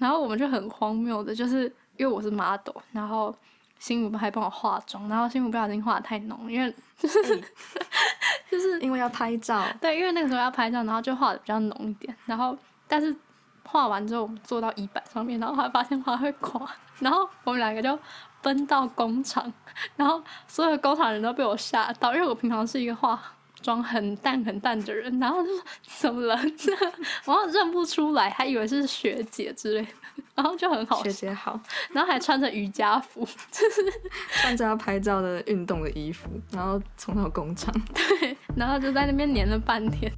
[0.00, 1.64] 然后我们就很荒谬的，就是
[1.96, 3.32] 因为我是 model，然后
[3.78, 7.22] 新武还帮我化妆，然后新武不小心化的太浓，因为就是
[8.50, 12.56] 就是因为要拍照，对，因为那个时候要拍照，然后就化的比较浓一点，然后
[12.88, 13.14] 但是
[13.64, 17.96] 画完之后我们坐到椅板上面，然后还发现画会垮，然后我们两个就
[18.42, 19.52] 奔到工厂，
[19.96, 23.22] 然后所有工厂人都被我吓到，因为我平常是一个化
[23.62, 26.36] 妆很淡很淡的人，然后就说怎么了？
[27.24, 29.88] 然后认不出来，还以为是学姐之类的，
[30.34, 31.58] 然后就很好学，姐好，
[31.92, 33.26] 然后还穿着瑜伽服，
[34.40, 37.74] 穿着要拍照的运动的衣服，然后冲到工厂。
[37.94, 40.10] 对，然后就在那边黏了半天。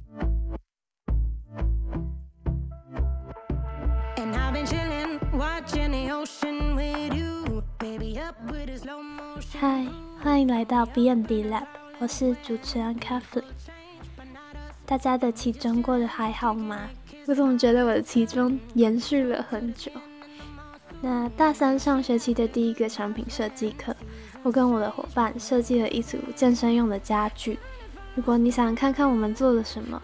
[9.59, 9.85] 嗨，
[10.21, 11.65] 欢迎来到 B&D Lab，
[12.03, 13.45] 我是主持人 Kathleen。
[14.85, 16.81] 大家的期中过得还好吗？
[17.27, 19.89] 我怎么觉得我的期中延续了很久？
[20.99, 23.95] 那大三上学期的第一个产品设计课，
[24.43, 27.57] 我跟我的伙伴设计了一组健身用的家具。
[28.15, 30.01] 如果你想看看我们做了什么，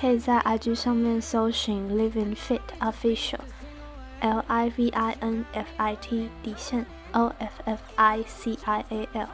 [0.00, 7.30] 可以在 IG 上面搜寻 Living Fit Official，L I V I N F I T 底线 O
[7.38, 9.28] F F I C I A L。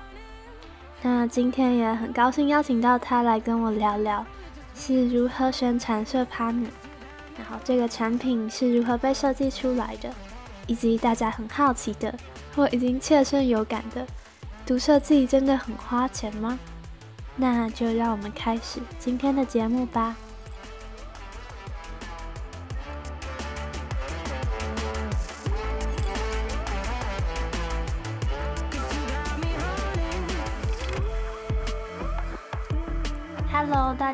[1.02, 4.24] 那今天也很高兴邀请到他来跟我聊聊
[4.74, 6.58] 是如何宣传设趴的
[7.38, 10.10] 然后这个产品是如何被设计出来的，
[10.66, 12.14] 以及大家很好奇的
[12.54, 14.06] 或已经切身有感的，
[14.66, 16.58] 读设计真的很花钱吗？
[17.36, 20.14] 那就让我们开始今天的节目吧。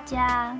[0.06, 0.56] 家。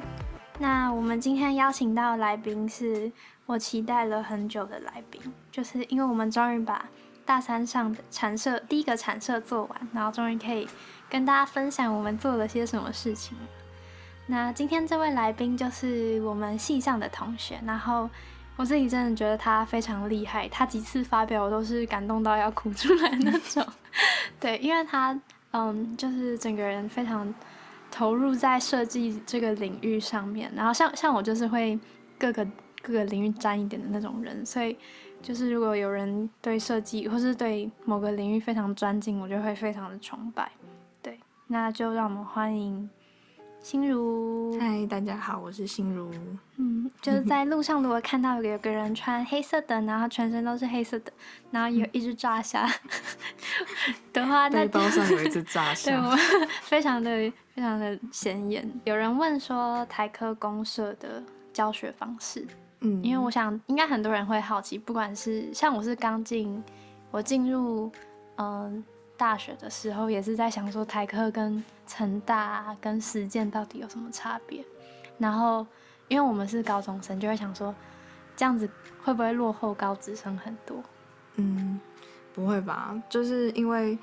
[0.58, 3.10] 那我们今天邀请到的来宾是
[3.46, 5.20] 我期待了很久的来宾，
[5.52, 6.84] 就是因为我们终于把
[7.24, 10.68] 大三上的产设第一个产设做完，然后终于可以
[11.08, 13.36] 跟大家分享我们做了些什么事情。
[14.26, 18.10] 那今天这位来宾就是我们系上的同学，然后
[18.56, 23.64] 我自己真的觉得他非常厉害，他几次发表我都是感动到要哭出来那种。
[24.40, 25.16] 对，因为他
[25.52, 27.32] 嗯，就是整个人非常
[27.96, 31.80] 投入在设计这个领域上面，然后像像我就是会
[32.18, 32.46] 各个
[32.82, 34.76] 各个领域沾一点的那种人，所以
[35.22, 40.52] 就是如果有人对设计或是对某个领域非常专精，我就会非常的崇拜。
[41.00, 42.86] 对，那就让我们欢迎
[43.66, 44.56] 心如。
[44.60, 46.08] 嗨，大家好，我是心如。
[46.54, 51.12] 嗯，就是在路上如果看到有个人穿黑色的，然后全身都是黑色的，
[51.50, 52.64] 然后有一只炸虾
[54.14, 56.16] 的话，那背包上有一只炸 对我
[56.62, 57.10] 非常的
[57.56, 58.72] 非常的显眼。
[58.84, 61.20] 有人问说台科公社的
[61.52, 62.46] 教学方式，
[62.82, 66.62] 嗯，因为我想应该很多人会好奇，不管是像我是刚进
[67.10, 67.90] 我进入
[68.36, 68.84] 嗯、
[69.16, 74.64] 大学的时候，也是在想说台科跟成大、跟实践到底有什么差别。
[75.18, 75.66] 然后
[76.08, 77.74] 因为我们是高中生，就会想说
[78.36, 78.68] 这样子
[79.02, 80.82] 会不会落后高职生很多？
[81.36, 81.80] 嗯，
[82.34, 82.94] 不会吧？
[83.08, 83.98] 就是因为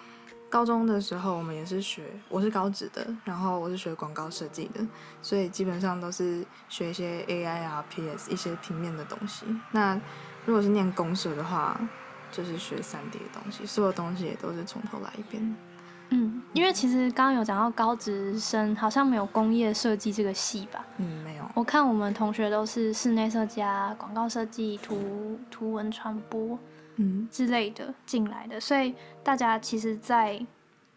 [0.49, 4.85] 高中的时候我们也是学，我是高职的，然后我是学广告设计的，
[5.21, 9.45] 所以基本上都是学一些 AI 啊、PS 一些平面的东西。
[9.71, 9.99] 那
[10.45, 11.79] 如果是念公社的话，
[12.31, 15.55] 就是学三 D 的东西，所有东西也都是从头来一遍。
[16.09, 20.85] 嗯，因为其实刚刚有讲到高职生好像没有工业设计这个系吧？
[20.97, 21.43] 嗯，没有。
[21.53, 26.57] 我看我们同学都是室内设计啊、广告设计、图图文传播
[26.97, 28.93] 嗯，之类的进来的，所以
[29.23, 30.39] 大家其实，在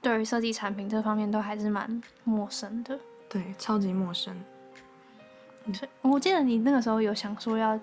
[0.02, 2.98] 对于设计产品这方面都还是蛮陌生的。
[3.28, 4.34] 对，超级陌生。
[5.72, 7.78] 所以我记得你那个时候有想说要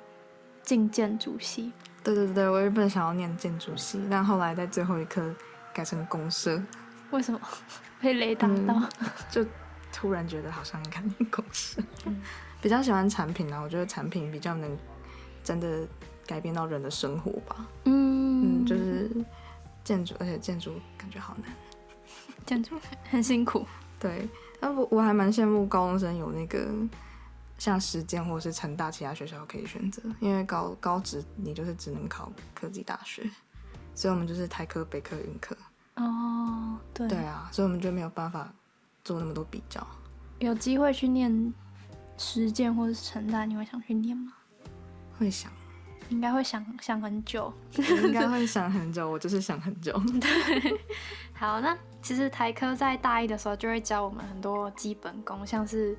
[0.62, 1.72] 进建筑系，
[2.04, 5.22] 对对对，我原本想要念建筑系，但后来在最后一刻
[5.74, 6.62] 改成公社，
[7.14, 7.40] 为什么
[8.02, 8.74] 被雷打到？
[9.00, 9.46] 嗯就
[9.92, 11.82] 突然觉得好像应该念公社，
[12.62, 14.78] 比较喜欢产品啊，我觉得产品比较能
[15.44, 15.88] 真的
[16.26, 17.68] 改变到人的生活吧。
[17.86, 19.10] 嗯嗯，就是
[19.84, 21.54] 建筑，而且建筑感觉好难。
[22.46, 22.76] 建筑
[23.10, 23.66] 很辛苦。
[24.00, 24.28] 对，
[24.60, 26.68] 那我我还蛮羡慕高中生有那个
[27.58, 33.24] 像实践或是成大其他学校可以选择，因为高高职你就是只能考科技大学，
[33.94, 35.56] 所以我们就是台科、北科、云科。
[35.96, 38.52] 哦，对，对啊，所以我们就没有办法
[39.04, 39.86] 做那么多比较。
[40.40, 41.54] 有机会去念
[42.18, 44.34] 实践或者是成大，你会想去念吗？
[45.18, 45.52] 会想，
[46.10, 47.54] 应该会想想很久。
[47.78, 49.94] 应该会想很久，我就是想很久。
[50.20, 50.80] 对
[51.34, 55.98] 好，那其实台科在大一的时候就会教我们很多基本功，像是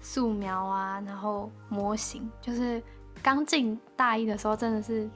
[0.00, 2.82] 素描啊，然后模型，就是
[3.22, 5.08] 刚进大一的时候真的是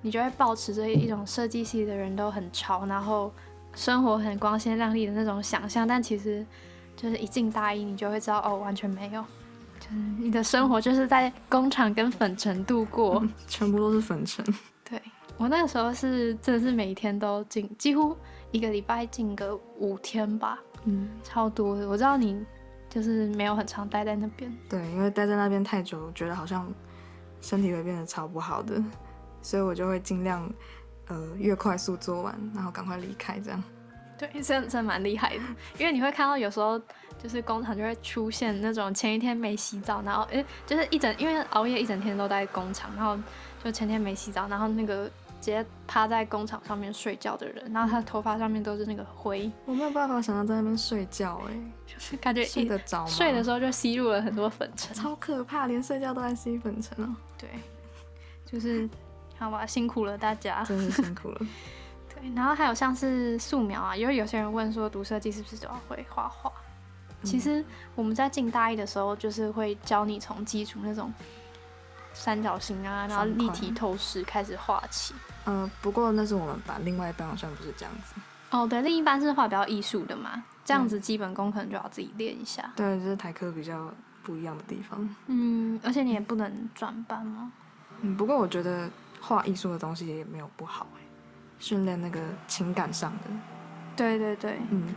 [0.00, 3.32] 你就会保持着一种设计系的人都很潮，然后
[3.74, 6.44] 生活很光鲜亮丽的那种想象，但其实
[6.96, 9.24] 就是一进大一，你就会知道哦，完全没有，
[9.80, 13.22] 就是你的生活就是在工厂跟粉尘度过。
[13.46, 14.44] 全部都是粉尘。
[14.88, 15.00] 对
[15.36, 18.16] 我那个时候是真的是每天都进，几乎
[18.52, 21.88] 一个礼拜进个五天吧，嗯，超多的。
[21.88, 22.44] 我知道你
[22.88, 26.72] 就是没有很常待在那边，对，因为待在那边太久，觉得好像
[27.40, 28.80] 身体会变得超不好的，
[29.42, 30.48] 所以我就会尽量
[31.08, 33.62] 呃越快速做完，然后赶快离开这样。
[34.16, 35.42] 对，真的真的蛮厉害的，
[35.78, 36.80] 因为你会看到有时候
[37.18, 43.18] 就是工厂就会出现那种前一天没洗澡，然后诶就是一整因为熬夜一整天都在工厂，然后
[43.62, 45.06] 就前天没洗澡，然后那个
[45.40, 51.52] 直接趴在工厂上面睡觉的人，然后他的头发上面都是那个灰，我没有办法想象在那边睡觉、哎，
[51.84, 53.10] 就是感觉睡一得着吗？
[53.10, 54.94] 睡的时候就吸入了很多粉尘。
[54.94, 57.50] 超可怕，连睡觉都在吸粉尘哦，对，
[58.46, 58.88] 就是
[59.38, 60.62] 好吧，辛苦了大家。
[60.64, 61.38] 真是辛苦了。
[62.14, 66.50] 对，然后还有像是素描啊，因为有些人问说读设计是不是都要会画画？
[67.22, 67.64] 其实
[67.94, 71.12] 我们在进大一的时候，就是会教你从基础那种
[72.12, 75.14] 三角形啊，然后立体透视开始画起。
[75.44, 78.14] 呃，不过那是我们班，另外一班好像不是这样子。
[78.50, 82.70] 哦，对，另一半是画比较艺术的嘛，这样子基本功可能就要自己练一下。
[82.76, 83.90] 对，这是台科比较
[84.22, 85.08] 不一样的地方。
[85.26, 87.50] 嗯，而且你也不能转班吗。
[88.02, 88.88] 嗯，不过我觉得
[89.24, 91.00] 画艺术的东西也没有不好哎，
[91.58, 93.30] 训练那个情感上的。
[93.96, 94.94] 对对对，嗯，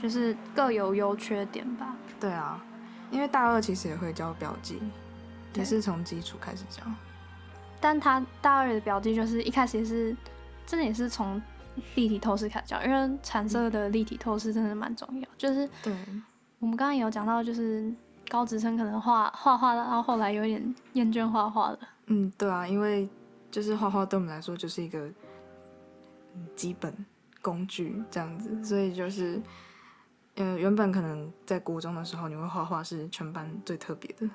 [0.00, 1.96] 就是各有优缺点吧。
[2.20, 2.62] 对啊，
[3.10, 4.78] 因为大二其实也会教标记，
[5.54, 6.82] 也是从基础开始教。
[7.80, 10.16] 但他大二的标记就是一开始也是，
[10.66, 11.40] 真的也是从
[11.94, 15.28] 立体透视开始教，因为彩色的立体透视真的蛮重要。
[15.38, 15.92] 就是对，
[16.58, 17.92] 我们刚刚也有讲到，就是
[18.28, 21.78] 高职生可能画画画到后来有点厌倦画画了。
[22.06, 23.08] 嗯，对啊，因为
[23.52, 24.98] 就是画画对我们来说就是一个
[26.34, 26.92] 嗯基本
[27.40, 29.40] 工具这样子，所以就是，
[30.36, 34.28] 呃，原本可能在国中的时候你会画画是全班最特别的，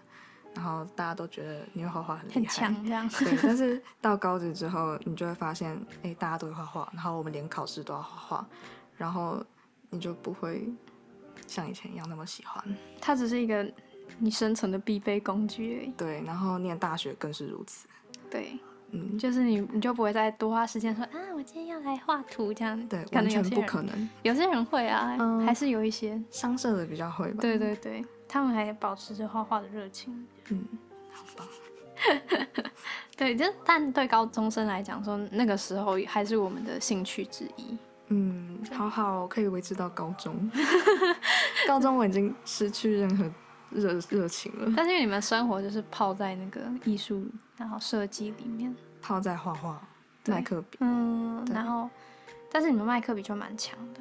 [0.54, 3.10] 然后大家都觉得你会画画很厉很害，强这样。
[3.10, 8.48] 对， 但是到高职之后，你就会发现，哎、大家都会画画，然后我们连考试都要画画，
[8.98, 9.44] 然后
[9.90, 10.70] 你就不会
[11.48, 12.64] 像以前一样那么喜欢。
[13.02, 13.66] 它只是一个
[14.20, 15.92] 你生存的必备工具而已。
[15.98, 17.88] 对，然后念大学更是如此。
[18.30, 18.60] 对，
[18.92, 22.88] 嗯，就是你你就不会再多花时间说啊，我今天要来画图这样。
[22.88, 24.10] 对，可完全能有些不可能。
[24.24, 26.22] 有些人会啊，嗯还是有一些。
[26.32, 27.38] 商社的比较会吧？
[27.42, 30.26] 对，对对，他们还保持着画画的热情。
[30.50, 30.66] 嗯，
[31.12, 31.48] 好棒。
[33.18, 37.78] 对，就但对高中生来讲说，那个时候还是我们的兴趣之一。
[38.10, 40.50] 嗯，好好，可以维持到高中。
[41.68, 43.30] 高中我已经失去任何
[43.72, 47.26] 热热情了，但是因为你们生活就是泡在那个艺术
[47.58, 49.82] 然后设计里面，泡在画画、
[50.24, 50.36] 对。
[50.36, 50.78] 麦克笔。
[50.82, 51.90] 嗯，然后
[52.52, 54.00] 但是你们麦克笔就蛮强的。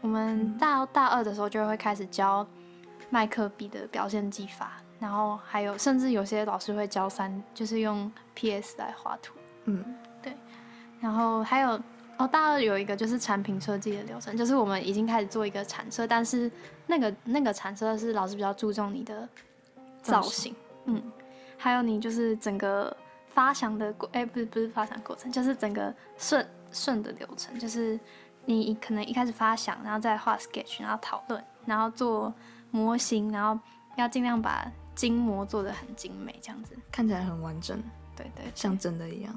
[0.00, 2.46] 我们大大二的时候就会开始教
[3.10, 9.34] 麦克笔的表现技法，然后还有甚至有些老师会教三，就是用 PS 来画图。
[9.64, 9.82] 嗯，
[10.22, 10.36] 对。
[11.00, 11.80] 然后还有
[12.16, 16.50] 哦，大二有一个就是产品设计的流程，就是我们已经开始做一个产设，但是
[16.86, 19.28] 那个那个产设是老师比较注重你的
[20.02, 21.02] 造造型，嗯，
[21.58, 22.96] 还有你就是整个
[23.28, 27.98] 发想的过，哎、不是不是发想过程，就是整个顺顺的流程，就是
[28.44, 32.32] 你可能一开始发想，然后再画 sketch，然后讨论，然后做
[32.70, 33.60] 模型，然后
[33.96, 37.76] 要尽量把筋膜做的很精美，这样子，看起来很完整，
[38.14, 38.52] 对对对。
[38.54, 39.34] 像真的一样。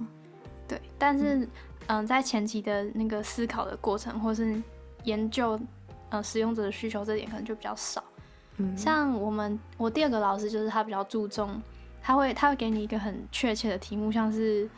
[0.67, 1.47] 对，但是
[1.87, 4.61] 嗯、在前期的那个思考的过程，或是
[5.03, 5.59] 研究
[6.09, 8.03] 呃使用者的需求这点，可能就比较少。
[8.57, 11.61] 嗯，像我们我第二个老师就是他比较注重，
[12.01, 14.69] 他会他会给你一个很确切的题目，像是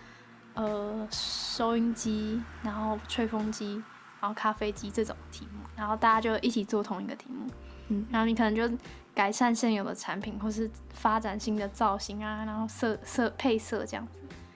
[0.54, 3.82] 呃收音机，然后吹风机，
[4.20, 7.50] 然后咖啡机这种题目，然后大家就一起做同一个题目，
[7.88, 8.70] 嗯然后你可能就
[9.16, 14.12] 改善现有的产品，或是发展新的造型啊，然后色色配色这样子。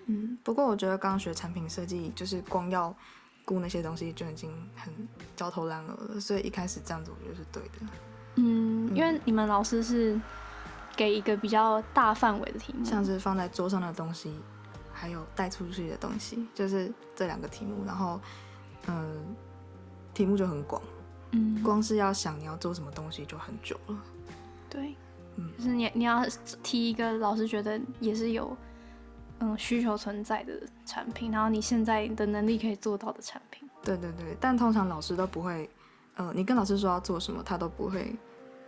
[0.05, 2.95] 嗯，不过我觉得刚学产品设计，就是光要
[3.45, 4.93] 顾那些东西就已经很
[5.35, 7.93] 焦头烂额了，所以一开始这样子我觉得是对的。
[8.35, 10.19] 嗯，因为你们老师是
[10.95, 14.33] 给一个比较大范围的题目，像是放在桌上的东西，
[14.91, 17.83] 还有带出去的东西，就是这两个题目。
[17.85, 18.19] 然后，
[18.87, 19.35] 嗯，
[20.13, 20.81] 题目就很广，
[21.31, 24.03] 嗯，光是要想你要做什么东西就很久了。
[24.69, 24.95] 对，
[25.35, 26.25] 嗯就是你你要
[26.63, 28.55] 提一个老师觉得也是有
[29.43, 30.53] 嗯需求存在的
[30.85, 33.67] 产品，然后你现在的能力可以做到的产品。
[33.83, 35.69] 对对对，但通常老师都不会，
[36.15, 38.15] 呃，你跟老师说要做什么，他都不会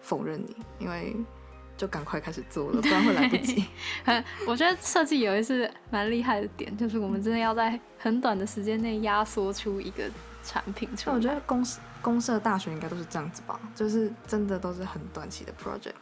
[0.01, 1.15] 否认你，因为
[1.77, 3.65] 就赶快开始做了，不然会来不及。
[4.45, 10.03] 我觉得设计有一次蛮厉害的点，就是我们真的要在很短的时间内压缩出一个
[10.43, 11.15] 产品出来。
[11.15, 15.95] 我觉得公司公社大学应该都是这样子吧，就是真的都是很短期的 project，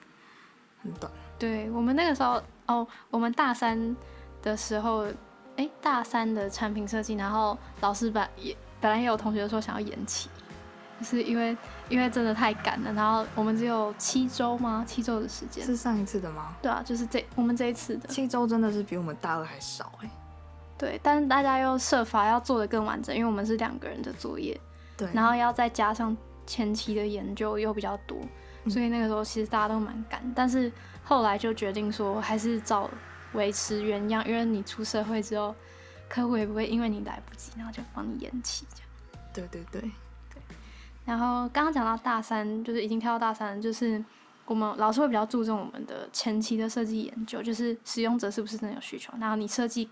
[0.81, 1.11] 很短。
[1.37, 3.95] 对我们那个时候，哦，我们大三
[4.43, 5.05] 的时候，
[5.55, 10.29] 哎，大三的产品设计，然后老师本也本来也有同学说想要延期，
[10.99, 11.57] 就是因为
[11.89, 14.83] 因为真的太赶了，然后我们只有七周吗？
[14.85, 15.65] 七周的时间。
[15.65, 16.55] 是上一次的吗？
[16.61, 18.07] 对啊，就是这我们这一次的。
[18.09, 20.09] 七周真的是比我们大二还少哎、
[20.77, 24.59] 对，但是大家又设法要做的更完整，因为我们是两个人的作业，
[24.97, 28.17] 对，然后要再加上前期的研究又比较多，
[28.67, 30.69] 所以那个时候其实大家都蛮赶，但是
[31.03, 32.89] 后来就决定说还是照
[33.33, 35.53] 维持原样，因为你出社会之后，
[36.07, 38.89] 客户也不会因为你来不及，然后就帮你延期这样。
[39.33, 39.81] 对对对
[40.33, 40.41] 对，
[41.05, 44.03] 然后刚刚讲到大三，就是已经跳到大三，就是
[44.45, 49.89] 我们老师会比较注重我们的前期的设计研究，就是使用者是不是真的有需求，然后你设计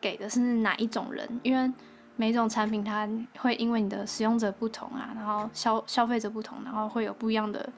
[0.00, 1.72] 给的是哪一种人，因为
[2.16, 7.68] 每一种产品它会因为你的使用者不同啊，然后消消费者不同，然后会有不一样的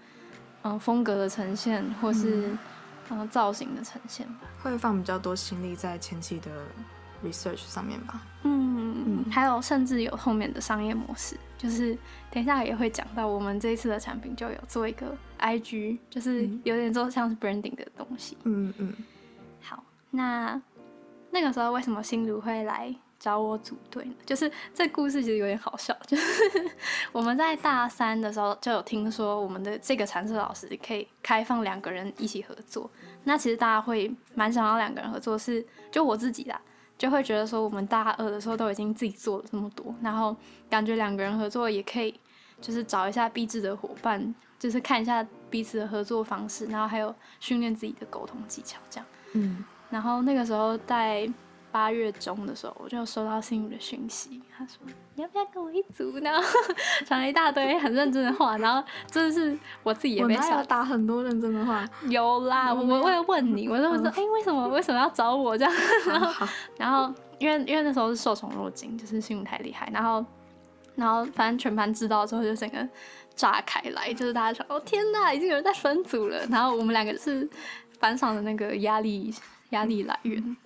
[0.63, 2.57] 嗯、风格的呈现，或是
[3.11, 4.41] 嗯、造型的呈现吧。
[4.63, 6.51] 会放比较多心力在前期的
[7.25, 8.23] research 上面吧。
[8.43, 11.97] 嗯，还有甚至有后面的商业模式，就是
[12.31, 18.37] 等一下也会讲到，我们这一次的产品就有做一个 IG，就是有点做像是 branding 的东西。
[18.45, 18.93] 嗯嗯，
[19.61, 20.61] 好，那
[21.31, 22.95] 那个时候为什么新竹会来
[23.25, 24.13] 找我组队呢？
[24.27, 26.23] 就是这故事其实有点好笑，就是
[27.11, 32.91] 我们在大三的时候就有听说我们的这个产设老师可以开放两个人一起合作。
[33.23, 36.61] 那其实大家会蛮想要两个人合作是，就我自己啦，
[36.99, 40.37] 就会觉得说我们大二的时候都已经自己做了这么多，然后
[40.69, 42.15] 感觉两个人合作也可以，
[42.61, 49.07] 就是找一下必制的伙伴，就是看一下彼此的合作方式，然后还有训练自己的沟通技巧这样。
[49.33, 51.27] 嗯，然后那个时候在
[51.75, 54.77] 八月中的时候，我就收到心宇的讯息，他说
[55.17, 56.17] 你要不要跟我一组？
[56.21, 56.41] 然后
[57.05, 61.85] 讲了一大堆很认真的话，然后真的是我自己也我哪有被吓打很多认真的话？
[62.09, 65.75] 有啦，我我会问你，我就会说，哎、为什么为什么要找我这样？
[66.07, 66.47] 然后，
[66.79, 70.25] 然后因为因为那时候是受宠若惊，就是新闻太厉害，然后
[70.95, 72.89] 然后反正全班知道之后就整个
[73.35, 77.49] 炸开来，就是大家说哦天呐，已经有人在分组了，然后我们两个是
[77.99, 79.35] 班上的那个压力
[79.71, 80.57] 压力来源，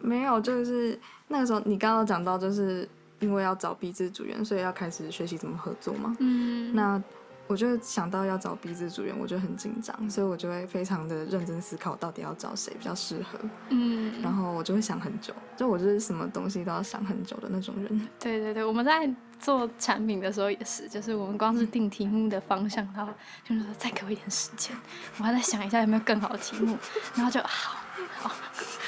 [0.00, 2.88] 没有，就是那个时候你刚刚讲到，就是
[3.20, 6.16] 因为要找 B 字组员，所以要开始学习怎么合作嘛。
[6.20, 7.02] 嗯，那
[7.46, 13.38] 我就想到要找 B 字组员，我就很紧张，所以我就会非常的认真思考，到底要找谁比较适合。
[13.70, 18.08] 嗯，然后我就会想很久，就我就是什么东西都要想很久的那种人。
[18.20, 23.10] 对对对，我们在做产品的时候也是，就是我们光是定题目的方向，然后
[23.42, 24.76] 就是说再给我一点时间，
[25.16, 26.76] 我还在想一下有没有更好的题目，
[27.14, 27.78] 然后就好
[28.16, 28.30] 好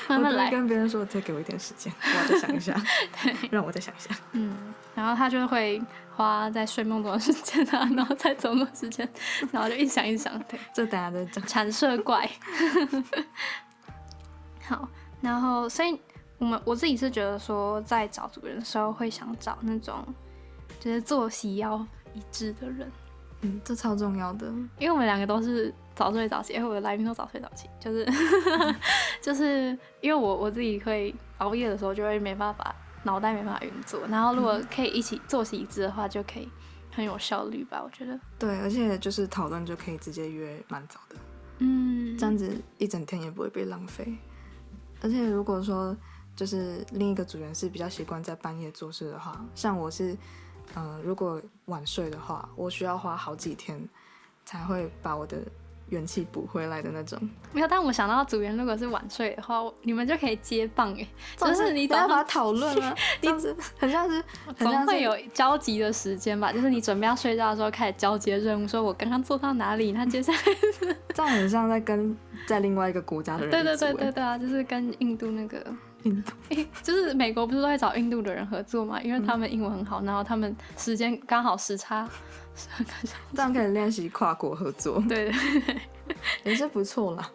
[0.09, 2.75] 慢慢来，跟别人说，再给我一点时间，我再想一下，
[3.23, 4.14] 对让我再想一下。
[4.33, 5.81] 嗯，然后他就会
[6.17, 9.09] 花在睡梦中的时间啊， 然后在走路时间，
[9.52, 11.47] 然后就一想一想，对，这等下再讲。
[11.47, 12.29] 缠射怪。
[14.67, 14.88] 好，
[15.21, 16.00] 然后所以
[16.38, 20.05] 我们我自己是觉得说，在找主人的时候会想找那种
[20.81, 22.90] 就是作息要一致的人，
[23.43, 24.47] 嗯，这超重要的。
[24.79, 28.07] 因为我们两个都是早睡早起，我的来宾都早睡早起，就是
[29.23, 36.49] 就是因为我我自己会熬夜的时候就会没办法，脑袋没办法运作，然后如果可以一起作息一致的话，就可以
[36.93, 38.19] 很有效率吧，我觉得。
[38.39, 41.17] 对，而且就是讨论就可以直接约蛮早的，
[41.59, 44.17] 嗯，这样子一整天也不会被浪费。
[45.03, 45.97] 而且如果说
[46.37, 50.15] 就是另一个组员是比较习惯在半夜做事的话，像我是，
[50.77, 53.81] 嗯、如果晚睡的话，我需要花好几天
[54.45, 55.39] 才会把我的
[55.89, 57.19] 元气补回来的那种。
[57.53, 70.39] 没有，但我想到组员如果是晚睡的话，我你们就可以接棒哎，就是你不要把它早上讨论啊， 这样子很像是 很总像会有交集的时间吧，就是你准备要睡觉的时候开始交接任务，说我刚刚做到哪里，那接下来
[71.12, 75.65] 这样很像在跟在另外一个国家的人对对对对对啊，就是跟印度那个
[76.02, 76.33] 印度。
[76.50, 82.09] 诶，就是美国不是都会找印度的人合作嘛，因为他们英文很好，然后他们时间刚好时差。
[83.35, 85.80] 这样可以练习跨国合作， 对对对。
[86.45, 87.30] 也是不错啦。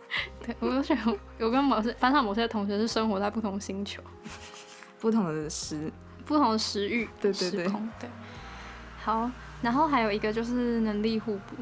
[0.45, 4.03] 对，我就觉得我跟某些班上某些同学是生活在不同星球、
[4.99, 5.91] 不同的时，
[6.25, 7.63] 不同的时域、对对对。
[7.97, 8.09] 对，
[9.01, 9.31] 好，
[9.61, 11.55] 然后还有一个就是能力互补，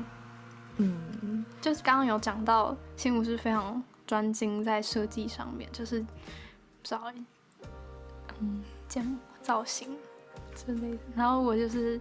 [0.77, 6.03] 嗯，就是刚刚有讲到，新武是非常专精在设计上面，就是
[6.84, 7.13] 不知道欸，
[8.42, 9.96] 嗯，建模造型
[10.54, 11.00] 之类的。
[11.16, 11.98] 然后我就是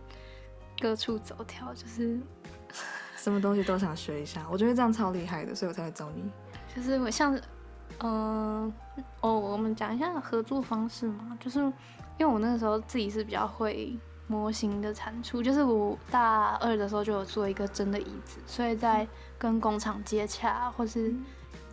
[0.81, 2.19] 各处走跳，就是
[3.17, 6.29] 什么东西都想学一下，我觉得这样超厉害的，所以我才会找你。
[6.75, 7.39] 就是我像，
[8.01, 8.73] 嗯、
[9.21, 11.73] 哦，我们讲一下合作方式嘛，就是因
[12.19, 13.97] 为我那个时候自己是比较会
[14.27, 19.07] 模型的产出，就是我大二的时候就有做一个真的椅子，所以在
[19.39, 21.15] 跟工厂接洽或是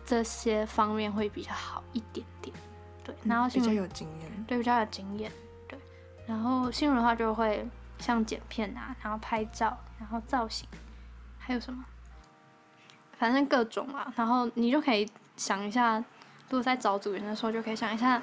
[0.06, 2.54] 这些方面会比较好一点点。
[3.04, 4.44] 对，然后比较有经验。
[4.46, 5.30] 对比较有经验，
[5.68, 5.78] 对，
[6.26, 7.64] 然后新闻的话就会
[7.98, 10.68] 像剪片啊，然后拍照，然后造型，
[11.38, 11.84] 还有什么，
[13.16, 16.04] 反正各种啊，然后你就可以想一下，如
[16.50, 18.20] 果在找组员的时候，就可以想一下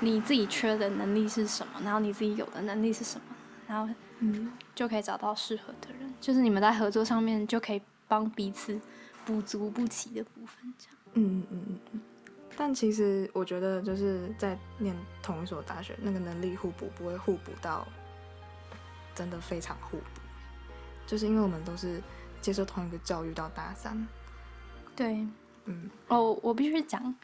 [0.00, 3.26] 你自己缺的能力是什么，然后你自己有的能力是什么，
[3.66, 8.80] 然后嗯，就可以找到适合的人，就是你们在合作上面就可以帮彼此
[9.24, 10.96] 补足不齐的部分，这样。
[11.14, 12.00] 嗯嗯嗯嗯。
[12.56, 17.86] 但其实我觉得就是在念同一所大学，那个能力互补不会互补到
[19.14, 20.04] 真的非常互补，
[21.06, 22.00] 就是因为我们都是
[22.40, 24.06] 接受同一个教育到大三。
[24.96, 25.26] 对，
[25.64, 27.14] 嗯哦，我必须讲，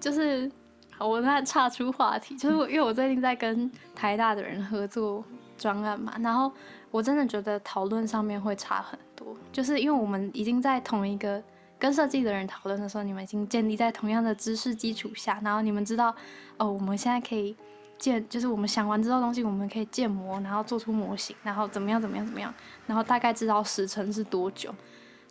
[0.00, 0.50] 就是
[0.90, 5.24] 好我那岔出话题，就是我因为我最近在跟台大的人合作
[5.56, 6.52] 专案嘛，然后
[6.90, 11.40] 我真的觉得讨论上面会差很多，就是因为我们已经在同一个
[11.80, 16.14] 跟设计的人讨论的时候，你们已经建立在同样的知识基础下，然后你们知道
[16.58, 17.56] 哦，我们现在可以
[17.98, 22.52] 建，就是我们想完之后东西，我们可以建模，然后做出模型，然后怎么样怎么样怎么样，
[22.86, 24.72] 然后大概知道时程是多久，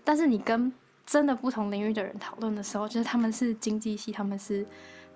[0.03, 0.73] 但是你跟
[1.05, 4.65] 真的不同领域的人讨论的时候，就是他们是经济系，他们是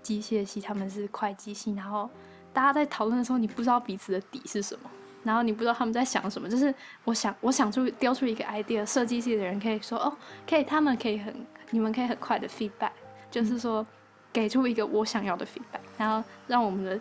[0.01, 2.09] 机械系，他们是会计系，然后
[2.53, 4.89] 大家在讨论的时候，你不知道彼此的底是什么，
[5.23, 6.49] 然后你不知道他们在想什么。
[6.49, 10.15] 就是我想，我想出丢出一个 idea，设计系的人可以说，哦，
[10.47, 11.33] 可以，他们可以很，
[11.71, 12.91] 你们可以很快的 feedback，
[13.31, 13.85] 就是说
[14.31, 16.99] 给出一个我想要的 feedback，然后让我们的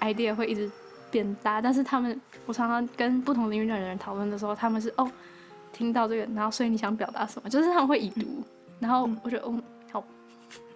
[0.00, 0.70] idea 会一直
[1.10, 1.60] 变大。
[1.60, 5.10] 但是他们，我常常跟不同领域的人讨论的时候，他们是哦。
[5.72, 7.48] 听到这个，然后所以你想表达什么？
[7.48, 8.44] 就是他们会已读，
[8.80, 9.62] 然后我觉得嗯
[9.92, 10.04] 好，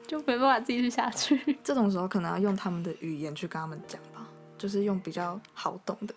[0.07, 1.59] 就没办法继续下去。
[1.65, 4.25] 这种时候可能要用他们的语言去跟他们讲吧，
[4.57, 6.15] 就是用比较好懂的。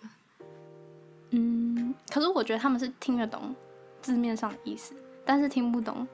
[1.30, 3.54] 嗯，可是我觉得他们是听得懂
[4.00, 6.06] 字面上的意思，但是听不懂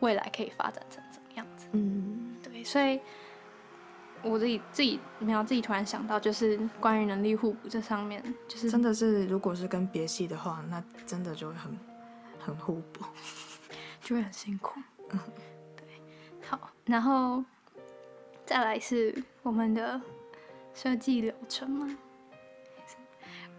[0.00, 1.66] 未来可以发展成怎么样子。
[1.72, 3.00] 嗯对，所以
[4.22, 11.78] 我自己自己没有自己突然想到，就是关于能力互补这上面，就是真的是，如果是跟别系的话，那真的就会很
[12.38, 13.04] 很互补。
[14.02, 14.80] 就会很辛苦。
[15.08, 15.86] 对，
[16.48, 17.44] 好，然后
[18.44, 20.00] 再来是我们的
[20.74, 21.96] 设计流程嘛。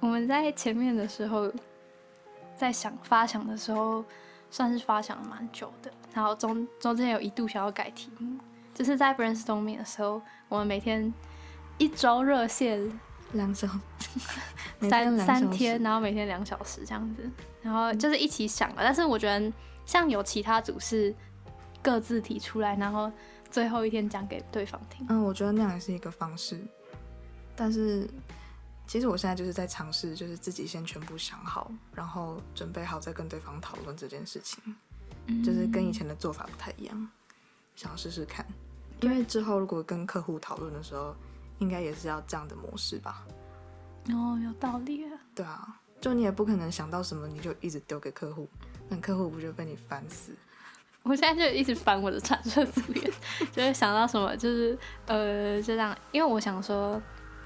[0.04, 1.50] 我们在前面的时候，
[2.58, 4.04] 在想发想的时候，
[4.52, 5.90] 算是发想了蛮久的。
[6.14, 8.38] 然后中中间有一度想要改题目，
[8.74, 11.12] 就是在 brainstorming 的时候，我们每天
[11.78, 13.00] 一周热线
[13.32, 13.66] 两小
[14.78, 17.24] 每三三天，然后每天两小时这样子，
[17.62, 18.84] 然后就是一起想了。
[18.84, 19.54] 但是我觉得
[19.86, 21.16] 像有其他组是
[21.82, 23.10] 各自提出来，然后
[23.50, 25.08] 最后一天讲给对方听。
[25.10, 26.60] 嗯，我觉得那样也是一个方式，
[27.56, 28.06] 但是
[28.86, 34.62] 其实我现在就是在尝试，就是自己先全部想好，然后准备好再跟对方讨论这件事情，
[35.44, 37.10] 就是跟以前的做法不太一样，
[37.76, 38.46] 想要试试看。
[39.02, 41.16] 因为之后如果跟客户讨论的时候，
[41.60, 43.26] 应该也是要这样的模式吧？
[44.10, 45.12] 哦，有道理啊。
[45.34, 48.48] 对啊，就你也不可能想到什么你就一直丢给客户，
[48.90, 50.32] 那客户不就被你烦死？
[51.04, 53.12] 我现在就一直翻我的产设组员，
[53.52, 55.98] 就是想到什么，就是呃，就这样。
[56.14, 57.02] 因为我想说，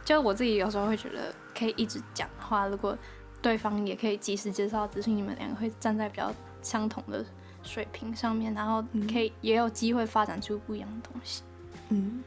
[0.07, 2.97] 就我自己有时候会觉得，可以一直讲话，如果
[3.41, 7.25] 对方也可以及时介绍资讯，你们两个会站在比较相同的
[7.61, 11.43] 水平上面，然后可以也有机会发展出不一样的东西。
[11.89, 12.23] 嗯，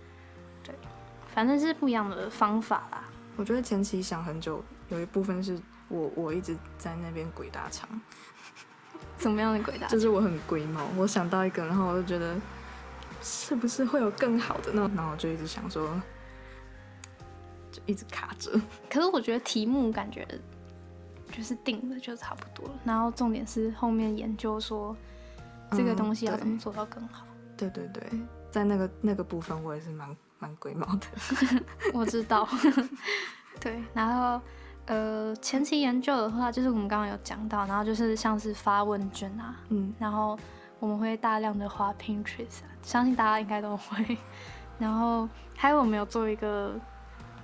[0.63, 0.75] 对
[1.35, 3.05] 反正是不一样的方法啦。
[3.37, 7.89] 我觉得前期想很久，有一部分是我我一直在那边鬼打墙。
[9.17, 9.89] 怎么样的鬼打？
[9.89, 12.37] 就是我很龟毛，我想到一个，然后我就觉得
[13.23, 14.91] 是不是会有更好的呢？
[14.95, 15.95] 然后我就一直想说，就
[17.91, 18.51] 一直卡着。
[18.89, 20.27] 可是我觉得题目感觉
[21.33, 24.97] 就是定的就差不多了，然后重点是后面研究说
[25.73, 27.25] 这个嗯东西要怎么做到更好。
[27.57, 28.03] 对对对，
[28.51, 31.07] 在那个那个部分，我也是蛮蛮龟毛的。
[31.93, 32.49] 我知道，
[33.61, 34.41] 对，然后
[34.87, 40.39] 呃前期研究的话，就是我们刚刚有讲到，然后就是像是发问卷啊，嗯然后
[40.79, 44.17] 我们会大量的花 Pinterest，、啊、相信大家应该都会。
[44.79, 46.73] 然后还有我们有做一个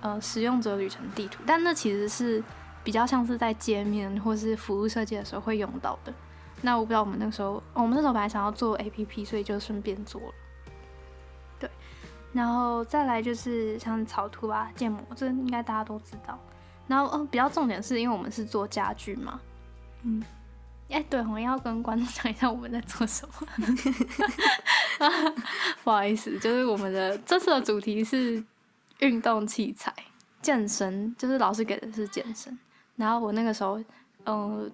[0.07, 2.43] 呃使用者旅程地图，但那其实是
[2.85, 6.13] 比较像是在界面或是服务设计的时候会用到的。
[6.63, 10.35] 那我不知道我们那个时候，哦我们那时候本来想要做 APP，所以就顺便做了。
[11.59, 11.69] 对，
[12.33, 16.39] 然后再来就是像草图啊、建模，这应该大家都知道。
[16.87, 19.41] 然后，哦，比较重点是因为我们是做家具嘛，
[20.03, 20.23] 嗯，
[20.89, 23.35] 哎、对，我们要跟观众讲一下我们在做什么。
[25.85, 28.43] 不好意思，就是我们的这次的主题是
[29.01, 29.93] 运动器材、
[30.41, 32.57] 健身，就是老师给的是健身。
[32.97, 33.79] 然后我那个时候，
[34.25, 34.71] 嗯、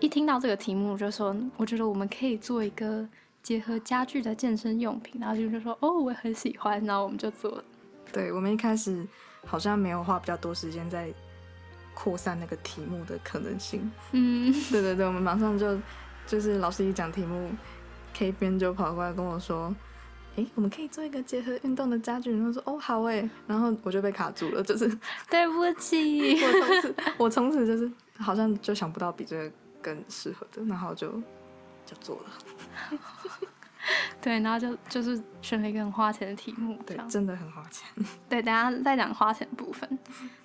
[0.00, 3.06] 一听到这个题目，就说我觉得我们可以做一个
[3.42, 5.20] 结合家具的健身用品。
[5.20, 7.64] 然后就就说哦，我很喜欢，然后我们就做了。
[8.12, 9.06] 对我们一开始
[9.46, 11.12] 好像没有花比较多时间在
[11.94, 13.90] 扩散那个题目的可能性。
[14.12, 15.78] 嗯，对对对，我们马上就
[16.26, 17.50] 就是老师一讲题目
[18.12, 19.72] ，K 边就跑过来跟我说。
[20.36, 24.88] 诶，我们可以做一个结合运动的家具，然后说哦好哎，然后我就被卡住了，就是
[25.30, 26.36] 对不起。
[26.42, 31.10] 我从此 我从此就是好像就想不到比这个更适合的，然后就
[31.86, 32.98] 就做了。
[34.20, 37.86] 对，然后就就是选了一个很花钱的题目，对，真的很花钱。
[38.28, 39.98] 对，等下再讲花钱的部分。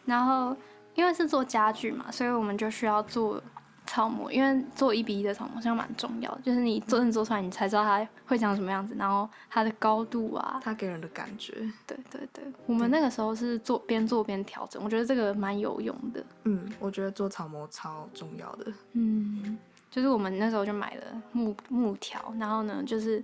[0.05, 0.55] 然后
[0.93, 3.41] 因为是做家具嘛，所以我们就需要做
[3.89, 11.53] 草模，因为做一比一的草模好像蛮重要的，就是你真正做出来，你才知道它会长什么样子，然后它的高度啊，它给人的感觉，
[11.87, 12.43] 对对对。
[12.67, 16.23] 我们那个时候是做边做边调整，我觉得这个蛮有用的。
[16.43, 18.71] 嗯，我觉得做草模超重要的。
[18.93, 19.57] 嗯，
[19.89, 23.23] 就是我们那时候就买了木木条，然后呢，就是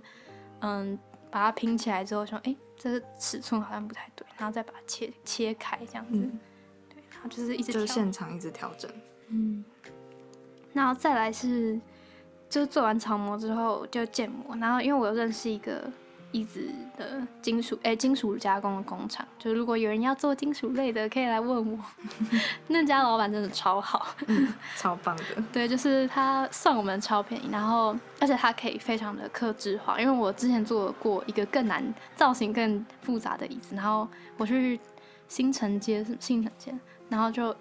[0.62, 0.98] 嗯，
[1.30, 6.40] 把它拼起来之后说，哎、这个尺寸好像不太对，然后再把它切切开这样子，嗯，
[6.88, 8.90] 对，然后就是一直就是现场一直调整。
[9.28, 9.64] 嗯，
[10.76, 11.80] 然后再来是，
[12.50, 15.90] 就是做完草模之后就建模，然后因为我有认识一个
[16.32, 21.78] 椅子的金属，哎、金属加工的工厂，就是如果有人要做金属类的，可以来问我。
[22.68, 24.06] 那家老板真的超好，
[24.76, 25.24] 超棒的。
[25.50, 31.82] 对，就是他算我们超便宜，然后而且他可以非常的克制化，因为我之前做过一个更难、
[32.14, 34.78] 造型更复杂的椅子，然后我去
[35.26, 36.74] 新城街是新城街，
[37.08, 37.56] 然后就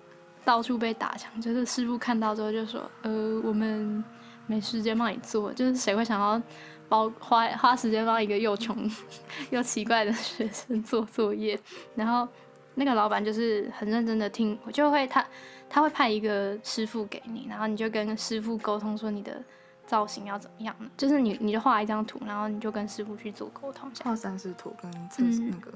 [0.46, 4.02] 到处被打枪，就是师傅看到之后就说，呃，我们
[4.46, 6.42] 没时间帮你做，就是谁会想要
[6.88, 8.90] 包花花时间帮一个又穷
[9.50, 11.60] 又奇怪的学生做作业，
[11.96, 12.28] 然后
[12.76, 15.26] 那个老板就是很认真的听，我就会他
[15.68, 19.42] 他会派一个师傅给你，然后你就跟师傅沟通说你的
[19.88, 25.50] 造型要怎么样，就是你你就画一张图，然后你就跟师傅去做沟通，画三视图跟测试嗯。
[25.52, 25.72] 那个，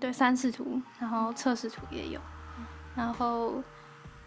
[0.00, 2.20] 对三视图，然后测试图也有，
[2.94, 3.62] 然后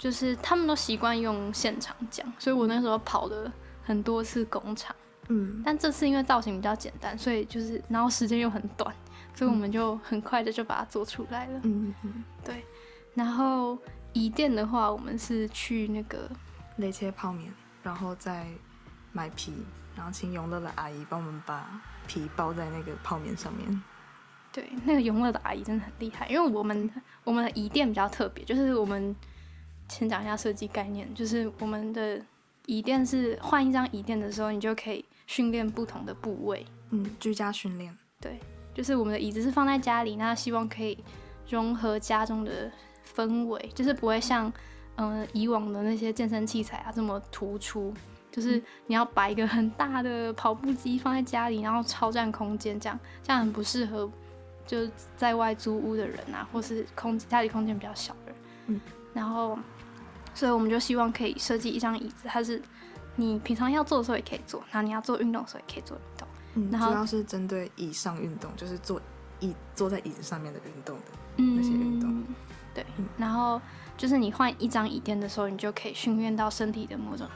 [0.02, 4.96] 就是他们都习惯用现场讲，所以我那时候跑了很多次工厂，
[5.28, 8.92] 嗯，但这次因为造型比较简单，所以就是然后时间又很短，
[9.36, 11.62] 所以我们就很快的就把它做出来了。
[11.66, 12.66] 嗯嗯，对，
[13.14, 13.78] 然后
[14.14, 16.28] 椅垫的话，我们是去那个
[16.78, 18.48] 雷切泡面，然后再
[19.12, 19.54] 买皮，
[19.96, 23.84] 然后请永乐的阿姨帮我们把皮包在那个泡面上面。
[24.52, 26.90] 对，那个永乐的阿姨真的很厉害，因为我们
[27.24, 29.16] 我们的椅垫比较特别，就是我们
[29.92, 32.20] 先讲一下设计概念，就是我们的
[32.66, 36.66] 椅垫是换一张椅垫的时候，你就可以训练不同的部位。
[36.92, 37.96] 嗯，居家训练。
[38.22, 38.40] 对，
[38.74, 40.98] 就是我们的椅子是放在家里，那希望可以
[41.50, 42.72] 融合家中的
[43.14, 44.52] 氛围，就是不会像
[44.96, 47.94] 嗯、呃以往的那些健身器材啊这么突出。
[48.32, 54.10] 就是你要摆一个很大的跑步机放在家里，然后超占空间，这样这样很不适合
[54.66, 58.36] 就是在外租屋的人啊，或是空家里空间比较小的人。
[58.68, 58.82] 嗯，
[59.14, 59.58] 然后
[60.34, 62.62] 所以我们就希望可以设计一张椅子，它是
[63.16, 66.28] 你平常要做的时候也可以做，然后你要做运动的时候也可以做运动。
[66.54, 69.02] 嗯，然后主要是针对椅上运动，就是坐
[69.40, 71.04] 椅坐在椅子上面的运动的。
[71.38, 72.24] 嗯那些运动
[72.74, 73.60] 对嗯，然后
[73.98, 77.28] 就是你换一张椅垫的时候，你就可以训练到身体的某种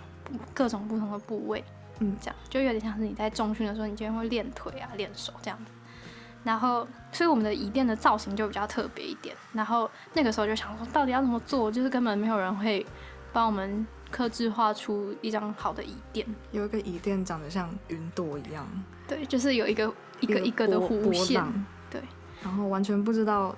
[0.53, 1.63] 各种不同的部位，
[1.99, 5.71] 嗯这样就有点像是你在重训的时候，你今天会练腿啊、练手这样子。
[6.45, 9.35] 然后，所以我们的椅垫的造型就比较特别一点。
[9.51, 11.71] 然后那个时候就想说，到底要怎么做？
[11.71, 12.85] 就是根本没有人会
[13.33, 16.25] 帮我们刻制画出一张好的椅垫。
[16.51, 18.65] 有一个椅垫长得像云朵一样，
[19.07, 21.43] 对，就是有一个一个一个的弧线。
[21.89, 21.99] 对，
[22.43, 23.55] 然后完全不知道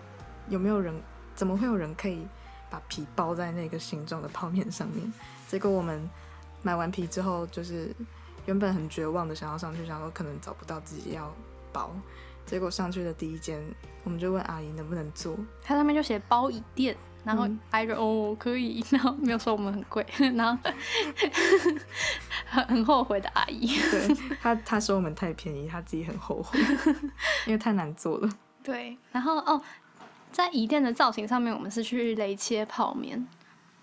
[0.47, 0.97] 有没有人，
[1.36, 2.26] 怎么会有人可以
[2.69, 5.12] 把皮包在那个形状的泡面上面？
[5.45, 6.10] 结果我们
[6.62, 7.93] 买完皮之后，就是
[8.45, 11.34] 原本很绝望的想要上去，想说可能找不到自己要
[11.73, 11.91] 包，
[12.47, 13.62] 结果上去的第一间，
[14.03, 20.03] 我们就问阿姨能不能做，它上面就写包椅垫，然后嗯挨着、哦可以，然后没有说我们很贵，
[20.36, 20.57] 然后
[22.45, 23.67] 很 很后悔的阿姨。
[23.91, 26.57] 对她她说我们太便宜，她自己很后悔，
[27.45, 28.29] 因为太难做了。
[28.63, 29.62] 对，然后哦，
[30.31, 33.27] 在椅垫的造型上面，我们是去雷切泡面，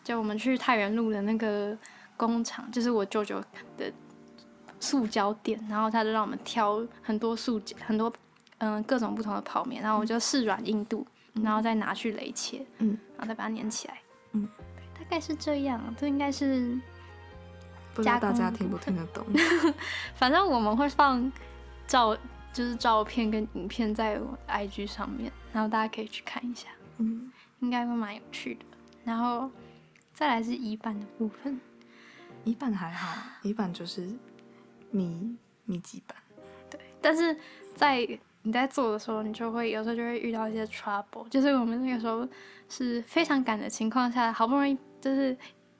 [0.02, 1.76] 就我们去太原路的那个
[2.16, 3.38] 工厂，就是我舅舅
[3.76, 3.92] 的
[4.80, 8.12] 塑胶店，然后他就让我们挑很多塑胶，很多
[8.64, 13.98] 嗯、各种不同的泡面，然后我就试软硬度，然后再拿去雷切，嗯，然后再把它粘起来，
[14.32, 14.48] 嗯，
[14.94, 16.78] 大概是这样，这应该是
[17.94, 19.24] 不知道大家听不听得懂？
[20.16, 21.30] 反正我们会放
[21.86, 22.16] 照，
[22.52, 28.64] 就是照片跟影片在我的 IG 上面，然后大家可以去看一下，嗯，应该会蛮有趣的。
[29.04, 29.50] 然后
[30.12, 31.60] 再来是乙版的部分，
[32.44, 34.08] 乙版还好，乙版就是
[34.90, 36.16] 密密集版。
[36.70, 37.36] 对但是
[37.74, 38.08] 在
[38.44, 42.28] 你在做的时候，你就会有时候就会遇到一些 trouble，就是我们那个时候
[42.68, 45.32] 是非常赶的情况下，好不容易就是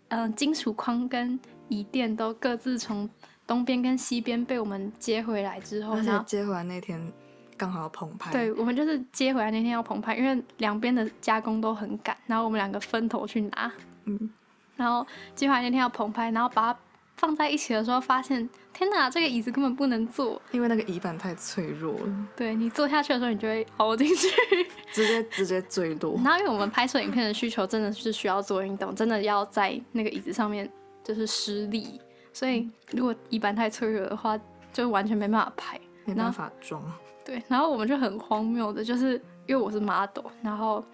[0.08, 3.08] 嗯、呃金属框跟椅垫都各自从
[3.46, 7.12] 东边跟西边被我们接回来之后，而且然后接回来那天
[7.56, 13.70] 刚好要澎湃，对，我们就是接回来那天要澎湃，因为两边的加工都很赶，然后我们两个分头去拿，
[14.06, 14.30] 嗯，
[14.76, 16.78] 然后接回来那天要澎湃，然后把它
[17.16, 20.40] 放在一起的时候，发现天哪，这个椅子根本不能坐。
[20.52, 24.28] 因为那个椅板太脆弱了，对你坐下去的时候，你就会凹进去。
[24.92, 26.14] 直接直接坠落。
[26.24, 30.70] 然后因为我们拍摄影片的需求真的是需要做运动，真的要在那个椅子上面
[31.02, 32.00] 就是施力，
[32.32, 34.38] 所以如果椅板太脆弱的话，
[34.72, 35.80] 就完全没办法拍。
[36.06, 36.82] 没办法装，
[37.24, 39.12] 对，然后我们就很荒谬的，就是
[39.46, 40.84] 因为我是 model，然后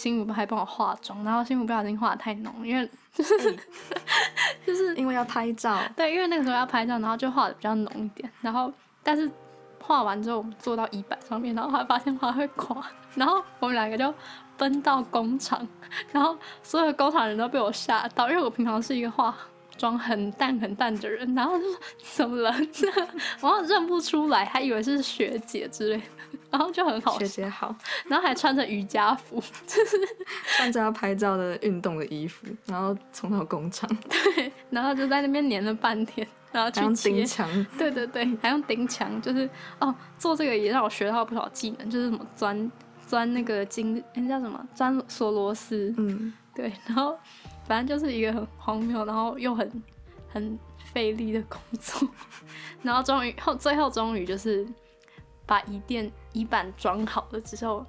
[0.00, 9.30] 新武还帮我化妆，然后新武不小心化的太浓，因为 就是因为要拍照， 对，因为那个时候要拍照，然后就化的比较浓一点，然后但是
[9.78, 12.82] 画完之后我们坐到椅板上面，然后还发现画会垮，
[13.14, 14.14] 然后我们两个就
[14.56, 15.68] 奔到工厂，
[16.12, 19.36] 然后所有工厂人都被我吓到，因为我平常是一个化
[19.76, 21.78] 妆很淡很淡的人，然后就说
[22.14, 22.50] 怎么了，
[23.40, 26.19] 然后认不出来，还以为是学姐之类的，
[26.50, 27.74] 然后就很好学笑，姐好，
[28.06, 29.42] 然后还穿着瑜伽服，
[30.56, 42.72] 穿着要拍照的运动的衣服，然后冲到工厂， 对然后就在那边粘了半天，然后去钉墙，对对对，还用钉墙，就是哦，做这个也让我学到不少技能，就是什么钻
[43.06, 44.66] 钻那个金，那叫什么？
[44.74, 47.16] 钻锁螺丝，嗯，对，然后
[47.66, 49.82] 反正就是一个很荒谬，然后又很
[50.28, 50.58] 很
[50.92, 52.08] 费力的工作，
[52.82, 54.66] 然后终于后最后终于就是
[55.46, 57.84] 把椅垫椅板装好了之后，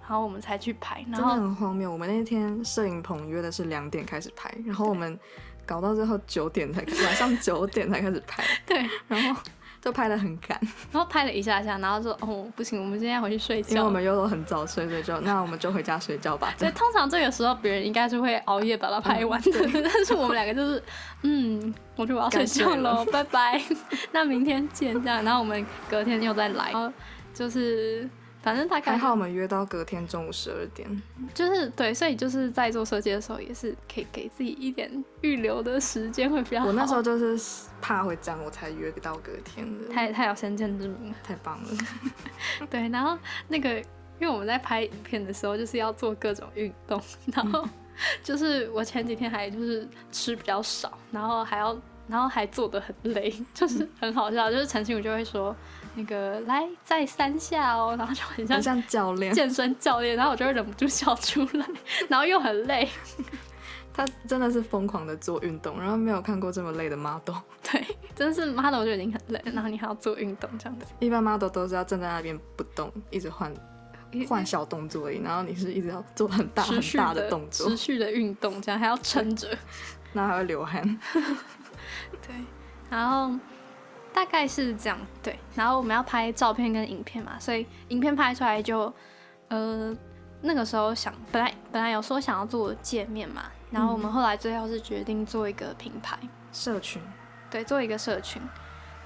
[0.00, 1.90] 然后我们才去拍，然真的后很荒谬。
[1.90, 5.18] 我们那天摄影棚约的是两点开始拍，然后我们
[5.64, 9.40] 搞到最后九点才晚上九点才开始拍，对， 然后
[9.80, 10.58] 就拍的很赶，
[10.90, 13.84] 然后拍了一下下，然后说哦不行，我们今天要回去睡因为觉了。
[13.86, 16.52] 我们又都很早睡，所以就那我们就回家睡觉吧。
[16.58, 19.50] 对，通常这个时候别人应该是会熬夜把它拍完的，
[19.82, 20.82] 但是我们两个就是，
[21.22, 23.62] 嗯，我就我要睡觉喽，拜拜，
[24.12, 25.22] 那明天见这样。
[25.24, 26.72] 然后我们隔天又再来，
[27.36, 28.08] 就是
[28.40, 31.02] 反正大概还好我们约到隔天中午十二点，
[31.34, 36.68] 就是对，所以就是在做设计的时候也是可以给自己一点预留的时间会比较好。
[36.68, 39.88] 我那时候就是怕会这样，我才约到隔天的。
[39.92, 41.68] 太太有先见之明了，太棒了，
[42.70, 43.18] 对，然后
[43.48, 43.76] 那个，
[44.18, 47.02] 因为我们在拍影片的时候，就是要做各种运动，
[47.34, 47.68] 然后
[48.22, 54.50] 就是我前几天还就是吃比较少，然后还要，然后还做的很累， 就是很好笑。
[54.50, 55.54] 就是陈信武就会说，
[55.96, 59.32] 那个来再三下哦，然后就很像很像教练。
[59.34, 61.66] 健身教练，然后我就会忍不住笑出来，
[62.08, 62.88] 然后又很累，
[63.94, 67.36] 他真的是疯狂的做运动，然后没有看过这么累的 model。
[67.62, 73.52] 对，真的是 model 就已经很累，然后你还要做运动这样子，一般 model 都是要站在那边不动，一直换
[74.28, 79.48] 换小动作而已，然后你是一直要做很大很大的动作持，续的运动，这样还要撑着。
[80.12, 80.82] 然后还会流汗。
[82.26, 82.34] 对，
[82.88, 83.36] 然后
[84.16, 88.90] 大概是这样，对，然后我们要拍照片跟影片嘛，所以影片拍出来就，
[89.48, 89.94] 呃，
[90.40, 96.18] 那个时候想本来本来有说想要做界面嘛，然后我们后来最后是决定做一个品牌，
[96.50, 97.02] 社群。
[97.50, 98.40] 对，做一个社群，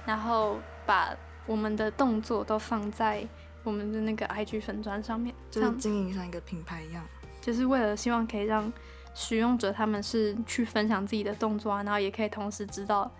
[0.05, 1.13] 然后把
[1.45, 3.27] 我们的动作都放在
[3.65, 7.03] 我们的那个 IG 粉砖上面，就是经营像一个品牌一样。
[7.41, 8.71] 就是为了希望可以让
[9.13, 13.11] 使用者他们是去分享自己的动作啊，然后也可以同时知道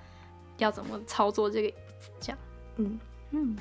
[0.57, 2.37] 要怎么操作这个椅子，这样。
[2.77, 2.99] 嗯，
[3.31, 3.57] 嗯，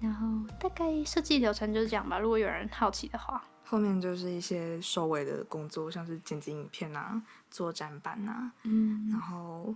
[0.00, 0.26] 然后
[0.58, 2.18] 大概设计流程就是这样吧。
[2.18, 9.74] 如果有人好奇的话，后面就是一些收尾的工作，像是剪辑影片啊、做展板啊，嗯，然后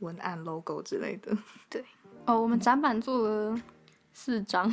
[0.00, 1.36] 文案、logo 之类的，
[1.68, 1.84] 对
[2.26, 3.60] 哦，我们展板做了
[4.12, 4.70] 四张，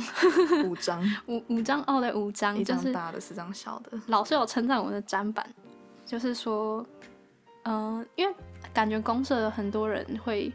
[0.66, 3.98] 五张， 五五张哦，对，五张，一就是张大的，四张小的。
[4.08, 5.48] 老师有称赞我们的展板，
[6.04, 6.84] 就是说，
[7.64, 8.34] 嗯、因为
[8.72, 10.52] 感觉公社的很多人会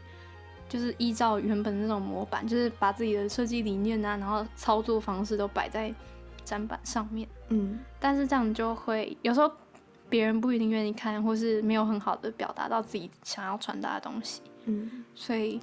[0.68, 5.94] 就是依照原本那种模板，就是把自己的设计理念啊，然后操作方式都摆在
[6.44, 9.50] 展板上面，嗯，但是这样就会有时候
[10.08, 15.60] 别人不一定愿意看，或是没有很好的表达到自己想要传达的东西，嗯，所以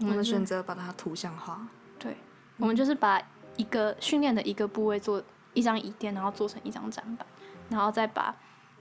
[0.00, 1.66] 我我们选择把它图像化。
[1.98, 2.16] 对，
[2.58, 3.20] 我们就是把
[3.56, 7.26] 一个训练的一个部位做一张椅垫，然后做成一张展板，
[7.68, 8.34] 然后再把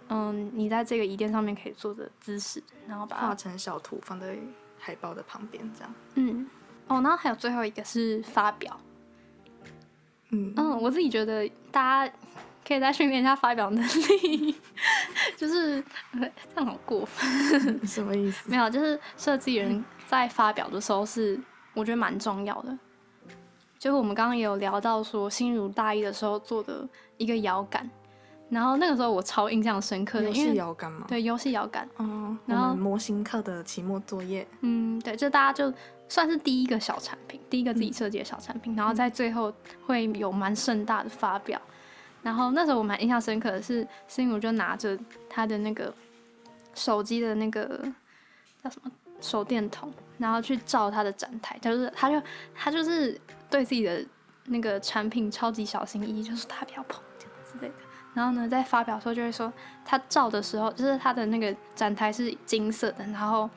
[0.09, 4.37] 嗯，你在这个椅垫上面可以坐的姿势，然后把它画成小图放在
[4.77, 5.93] 海报的旁边，这样。
[6.15, 6.47] 嗯，
[6.87, 8.79] 哦，然后还有最后一个是发表。
[10.29, 12.13] 嗯嗯，我自己觉得大家
[12.67, 14.55] 可以再训练一下发表能力，
[15.37, 17.87] 就是呃这样好过分。
[17.87, 18.49] 什么意思？
[18.49, 21.39] 没有，就是设计人在发表的时候是
[21.73, 22.77] 我觉得蛮重要的。
[23.77, 26.87] 就是我们刚刚也有聊到说，心如大一的时候做的
[27.17, 27.89] 一个摇杆，
[28.53, 31.05] 然后那个时候我超印象深刻的，游戏因为摇杆吗？。
[31.07, 35.75] 对游戏摇杆，哦，我然后们模型课的期末作业，嗯，对，就大家就
[36.07, 39.51] 算是第一个小产品，第一个自己设计的小产品，然后在最后
[39.85, 41.59] 会有蛮盛大的发表。
[42.21, 43.85] 然后那时候我蛮印象深刻的是，
[44.17, 44.97] 因为我就拿着
[45.29, 45.93] 他的那个
[46.75, 47.67] 手机的那个
[48.63, 52.21] 叫什么手电筒，然后去照他的展台，就是他就
[52.55, 54.05] 他就是对自己的
[54.45, 57.01] 那个产品超级小心翼翼，就是他不要碰。
[58.13, 59.51] 然后呢，在发表的时候就会说，
[59.83, 63.49] 他照的时候，就是他的那个展台是金色的，然后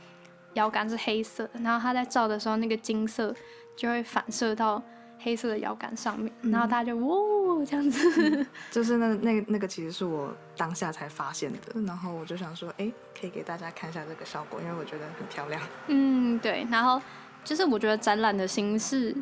[0.55, 3.35] 摇杆是黑色的，然后他在照的时候，那个金色
[3.77, 4.83] 就会反射到
[5.21, 15.61] 黑色的摇杆上面，然后大家就哇这样子， 就是那那那个其实是我当下才发现的，然后我就想说，哎，可以给大家看一下这个效果，因为我觉得很漂亮。
[15.89, 17.01] 嗯，对，然后
[17.45, 19.15] 就是我觉得展览的形式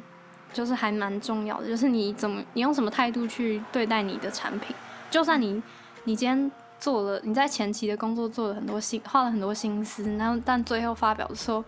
[0.53, 4.75] 就是还蛮重要的，就是你怎么你用什么态度去对待你的产品，
[5.15, 5.63] 就算你
[6.03, 11.63] 你今天做了你在前期的工作做了很多心花了很多心思，然后但最后发表的时候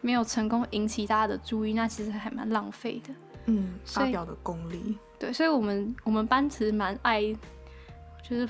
[0.00, 3.14] 没有成功引起大家的注意，那其实还蛮浪费的。
[3.46, 7.22] 嗯，发表的功力，对，所以我们我们班其实蛮爱，
[8.28, 8.48] 就是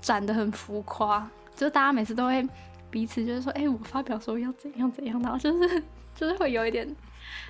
[0.00, 2.44] 展的很浮夸，就是大家每次都会
[2.90, 5.82] 彼此就是说，哎、我发表的时候要怎样怎样，然后就是
[6.16, 6.84] 就是会有一点，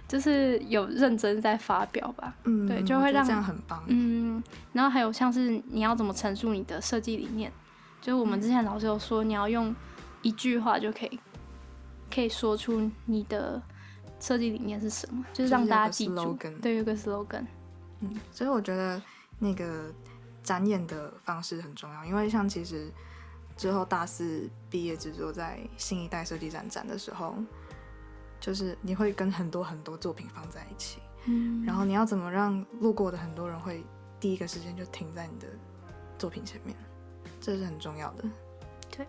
[0.06, 3.82] 就是有认真在发表吧，嗯，对就会让这样很棒。
[3.86, 7.50] 嗯，然后还有像是你要怎么陈述你的设计理念，
[8.00, 9.74] 就是我们之前老师有说，你要用
[10.22, 11.20] 一句话就可以
[12.12, 13.60] 可以说出你的
[14.20, 16.38] 设计理念是什么，就是让大家记住。
[16.62, 17.46] 对，有个 slogan，
[18.00, 19.00] 嗯，所以我觉得
[19.38, 19.92] 那个
[20.42, 22.90] 展演的方式很重要，因为像其实
[23.56, 27.36] 之后大四毕业制作在新一代设计展展的时候，
[28.44, 33.82] 就是你会跟很多很多作品放在一起，嗯，然后你要怎么让路过的很多人会
[34.20, 35.48] 第一个时间就停在你的
[36.18, 36.76] 作品前面，
[37.40, 38.24] 这是很重要的，
[38.94, 39.06] 对，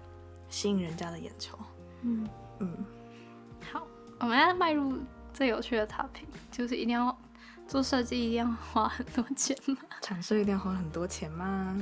[0.48, 1.60] 吸引人家的眼球，
[2.04, 2.26] 嗯。
[2.60, 2.86] 嗯，
[3.74, 3.86] 好，
[4.22, 4.98] 我们要迈入
[5.34, 7.14] 最有趣的 topic，就是一定要
[7.68, 9.76] 做设计，一定要花很多钱吗。
[10.02, 11.78] 产设一定要花很多钱吗？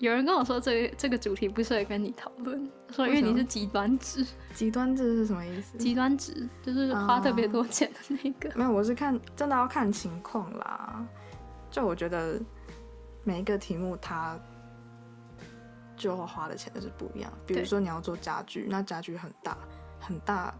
[0.00, 5.76] 有人跟我说这个这个主题不适合跟你讨论，说因为你是极端值，极端值是什么意思？
[5.76, 8.50] 极端值就是花特别多钱的那个。
[8.56, 11.06] 没有，我是看真的要看情况啦。
[11.70, 12.40] 就我觉得
[13.24, 14.40] 每一个题目它
[15.98, 17.30] 就花的钱就是不一样。
[17.46, 19.58] 比如说你要做家具，那家具很大
[19.98, 20.54] 很大，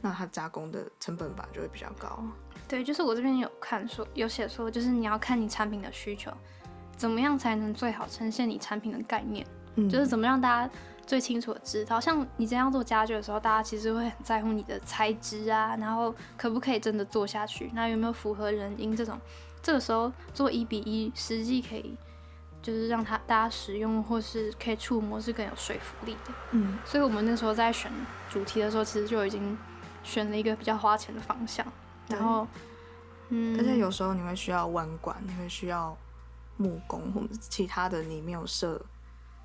[0.00, 2.24] 那它加工的成本吧就会比较高。
[2.66, 6.32] 对，就是我这边有看说有写说，就是你要看你产品的需求，
[6.96, 9.46] 怎么样才能最好呈现你产品的概念。
[9.76, 10.72] 嗯，就是怎么让大家
[11.06, 19.20] 最清楚的知道，像你这样做家具的时候，大家其实会很在乎你的材质啊，然后可不可以真的做下去，那有没有符合人因这种，
[19.62, 21.94] 这个时候做一比一，实际可以
[22.62, 26.32] 就是让它大家使用或是可以触摸是更有说服力的。
[26.52, 26.78] 嗯。
[26.84, 27.92] 所以我们那时候在选
[28.30, 29.56] 主题的时候，其实就已经
[30.02, 31.66] 选了一个比较花钱的方向，
[32.08, 32.48] 然后
[33.28, 35.96] 嗯，而且有时候你会需要弯管，你会需要
[36.56, 38.80] 木工或者其他的你没有涉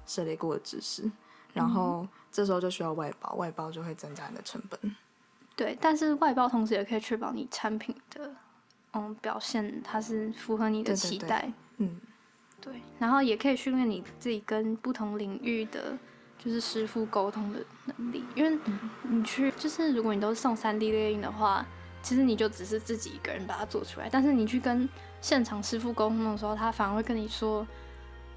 [0.05, 1.09] 涉猎过的知识，
[1.53, 4.95] 然后这时候就需要外包，外包就会增加你的成本。
[5.55, 8.31] 对，但是外包同时也可以确保你产品的
[8.93, 11.09] 嗯表现，它是符合你的对对对。
[11.09, 11.53] 期待。
[11.77, 11.99] 嗯，
[12.59, 15.97] 对，然后也可以训练你自己跟不同领域的
[16.39, 18.57] 就是师傅沟通的能力，因为
[19.03, 21.65] 你去就是如果你都是送三 D 列印的话，
[22.01, 24.87] 其实你就只是自己一个人把它做出来，但是你去跟
[25.21, 27.65] 现场师傅沟通的时候，他反而会跟你说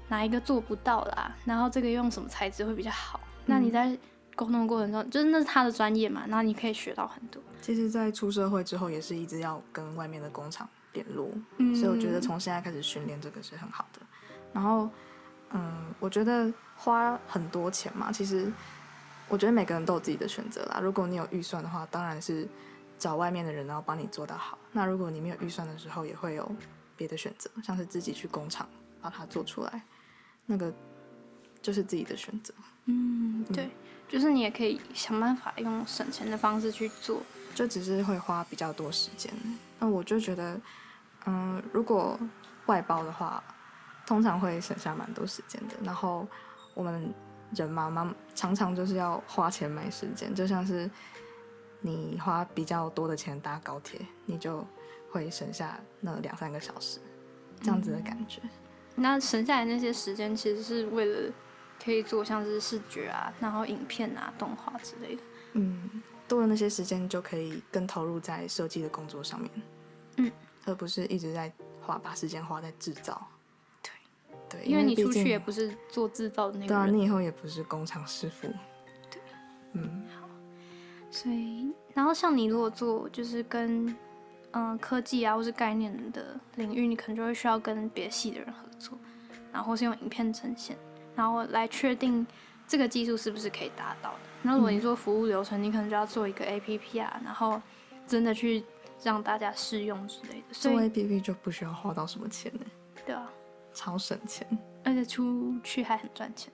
[0.07, 3.19] 哪一个做不到啦，然后这个用什么材质会比较好。
[3.45, 3.97] 那你在
[4.35, 7.41] 沟通的过程中，就是那是他的专业嘛，然后你可以学到很多。
[7.61, 14.01] 其实，在出社会之后，也是一直要跟外面的工厂联络，嗯所以我觉得从现在开始训练这个是很好的。
[14.53, 14.89] 然后，
[15.51, 18.51] 嗯，我觉得花很多钱嘛，其实
[19.27, 20.79] 我觉得每个人都有自己的选择啦。
[20.79, 22.47] 如果你有预算的话，当然是
[22.99, 24.57] 找外面的人，然后帮你做到好。
[24.71, 26.49] 那如果你没有预算的时候，也会有
[26.97, 28.67] 别的选择，像是自己去工厂
[29.01, 29.83] 把它做出来，
[30.45, 30.73] 那个
[31.61, 32.53] 就是自己的选择。
[32.85, 33.69] 嗯，对，
[34.07, 37.21] 就是你也可以想办法用省钱的方式去做。
[37.53, 39.33] 就只是会花比较多时间。
[39.79, 40.59] 那我就觉得，
[41.25, 42.19] 嗯，如果
[42.65, 43.41] 外包的话，
[44.05, 45.75] 通常会省下蛮多时间的。
[45.81, 46.27] 然后
[46.73, 47.13] 我们
[47.55, 50.91] 人嘛，嘛常常就是要花钱买时间，就像是
[51.79, 54.67] 你花比较多的钱搭高铁，你就
[55.15, 56.99] 会省下那两三个小时，
[57.61, 58.41] 这样子的感觉。
[58.95, 61.31] 那省下来那些时间，其实是为了
[61.81, 65.21] 可以做像是视觉啊，然后影片啊、动画之类的。
[65.53, 69.51] 嗯，多了那些时间就可以更投入在设计的工作上面，
[70.17, 70.31] 嗯，
[70.65, 71.51] 而不是一直在
[71.81, 73.25] 花把时间花在制造。
[73.81, 73.91] 对，
[74.49, 78.47] 对，因为你出去也不是做制造的那对啊，你以后也不是工厂师傅。
[79.09, 79.21] 对，
[79.73, 80.27] 嗯，好
[81.09, 83.95] 所以然后像你如果做就是跟
[84.55, 88.97] 嗯、呃科技啊或是概念的领域，你可能就会需要跟别系的人合作，
[89.51, 90.75] 然后或是用影片呈现，
[91.15, 92.25] 然后来确定
[92.67, 94.19] 这个技术是不是可以达到的。
[94.41, 97.61] 那如果你做服务流程，你可能就要做一个 APP 啊，然后
[98.07, 98.63] 真的去
[99.03, 100.53] 让大家试用之类的。
[100.53, 102.65] 所做以 A P P 就不需要花到什么钱呢，
[103.05, 103.29] 对啊，
[103.73, 104.47] 超省钱。
[104.83, 106.53] 而且出去还很赚钱。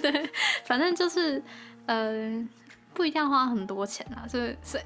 [0.00, 0.30] 对
[0.64, 1.42] 反正就是
[1.84, 2.48] 呃，
[2.94, 4.80] 不一定要花很多钱啊，就是是，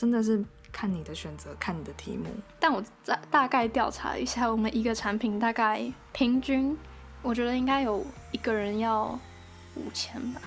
[0.00, 0.42] 真的是
[0.72, 2.24] 看你的选择，看你的题目。
[2.58, 6.74] 但我大大概调查了一下，我们一个产品大概平均，
[7.20, 9.08] 我觉得应该有一个人要
[9.74, 10.40] 五千吧，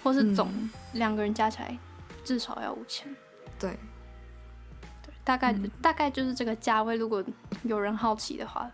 [0.00, 1.76] 或是总嗯两个人加起来
[2.22, 3.12] 至少要五千。
[3.58, 3.76] 对，
[5.02, 6.94] 对，大概、嗯大概就是这个价位。
[6.94, 7.24] 如果
[7.64, 8.70] 有人好奇的话，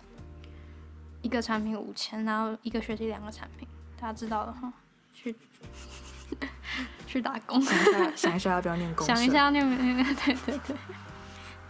[1.23, 3.67] 一个产品五千，然后一个学期两个产品，
[3.99, 4.71] 大家知道的话，
[5.15, 5.35] 去
[7.07, 9.05] 去打工，想一下，想一下要不要念公？
[9.07, 9.65] 想一下要念，
[10.25, 10.77] 对对对。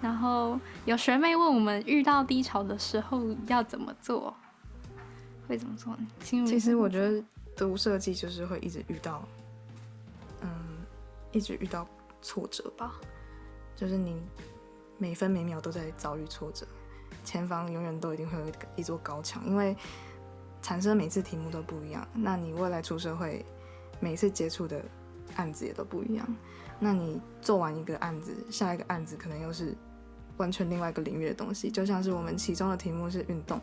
[0.01, 4.35] 然后有学妹问我们，遇到低潮的时候要怎么做？
[5.47, 6.07] 会怎么做呢？
[6.21, 7.23] 其实我，觉得
[7.57, 9.23] 读设计就是会一直遇到，
[10.43, 10.49] 嗯，
[11.33, 11.87] 一直遇到
[12.23, 12.95] 挫折吧，
[13.75, 14.23] 就是你
[14.97, 16.65] 每分每秒都在遭遇挫折，
[17.25, 19.77] 前方永远都一定会有一一座高墙，因为
[20.63, 23.45] 产生每次题目都不一样，那你未来出社会，
[24.01, 24.83] 每次接触的
[25.37, 26.37] 案子也都不一样，
[26.79, 29.77] 那你做完一个案子，下一个案子可能又是
[30.39, 33.61] 完全另外一个领域的东西，就像是我们其中的题目是运动。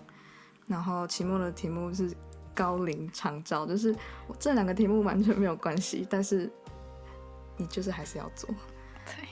[0.67, 2.11] 然后期末的题目是
[2.53, 3.95] 高龄长照，就是
[4.37, 6.51] 这两个题目完全没有关系，但是
[7.55, 8.49] 你就是还是要做。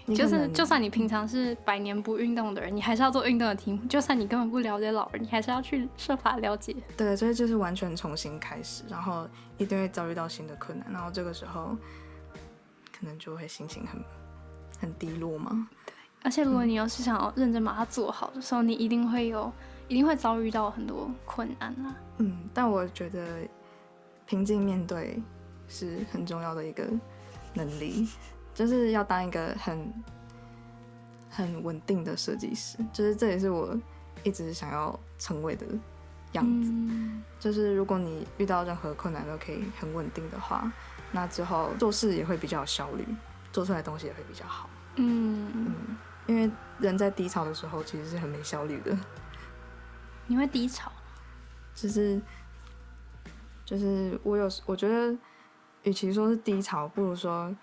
[0.06, 6.76] 对，就是就算你平常是百年不运动的人，你还是要做运动的题目；就算你根本不了解老人，你还是要去设法了解。
[6.96, 11.76] 对，所以就是完全重新开始，然后一定会遭遇到新的困难，然后这个时候
[12.98, 14.02] 可能就会心情很
[14.80, 15.68] 很低落嘛。
[15.86, 19.52] 对而且如果你要是想要认真把它做好的时候，你一定会有，
[19.88, 21.96] 一定会遭遇到很多困难啊。
[22.18, 23.48] 嗯，但我觉得
[24.26, 25.22] 平静面对
[25.68, 26.84] 是很重要的一个
[27.54, 28.08] 能力，
[28.56, 29.94] 就是要当一个很
[31.30, 33.78] 很稳定的设计师，就是这也是我
[34.24, 35.68] 一直想要成为的
[36.32, 36.72] 样子。
[36.72, 40.72] 嗯就是如果你遇到任何困难都可以很稳定的话，
[41.12, 43.06] 那之后做事也会比较有效率，
[43.52, 44.68] 做出来的东西也会比较好。
[44.96, 46.50] 嗯，嗯，因为
[46.80, 48.98] 人在低潮的时候其实是很没效率的。
[50.26, 50.92] 你会低潮，
[51.76, 52.20] 就是
[53.64, 55.16] 就是我有我觉得，
[55.84, 57.56] 与其说是低潮，不如说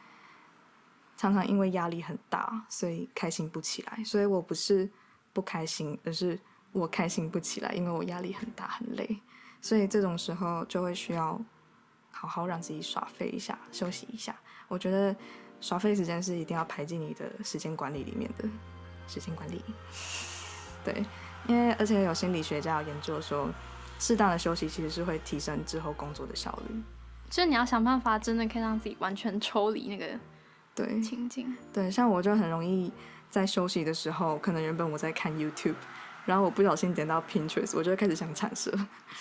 [1.23, 4.03] 常常因为压力很大，所以开心不起来。
[4.03, 4.91] 所以我不是
[5.33, 6.37] 不开心，而是
[6.73, 9.21] 我开心不起来，因为我压力很大很累。
[9.61, 11.41] 所以这种时候就会需要
[12.11, 14.35] 好好让自己耍废一下，休息一下。
[14.67, 15.15] 我觉得
[15.61, 18.49] 耍废时间是一定要排进你的时间管理里面的
[19.07, 19.65] 时间管理。
[20.85, 21.05] 对，
[21.47, 23.49] 因为而且有心理学家有研究说，
[24.01, 26.83] 适当的休息其实是会提升之后工作的效率。
[27.31, 30.19] 就是你要想办法，真的可以让自己完全抽离那个
[30.75, 31.55] 对情景。
[31.73, 32.91] 对，像我就很容易
[33.31, 35.75] 在休息的时候，可能原本我在看 YouTube，
[36.25, 38.73] 然后我不小心点到 Pinterest，我就会开始想产生，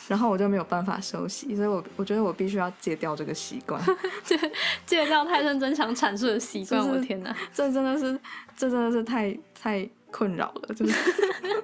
[0.07, 3.81] 然后我就没有办法休息，所以我我觉得我必须要戒掉这个习惯。
[4.85, 7.35] 戒掉太认真想阐述的习惯，就是我天哪！
[7.53, 8.19] 这真的是，
[8.55, 10.93] 这真的是太太困扰了，就是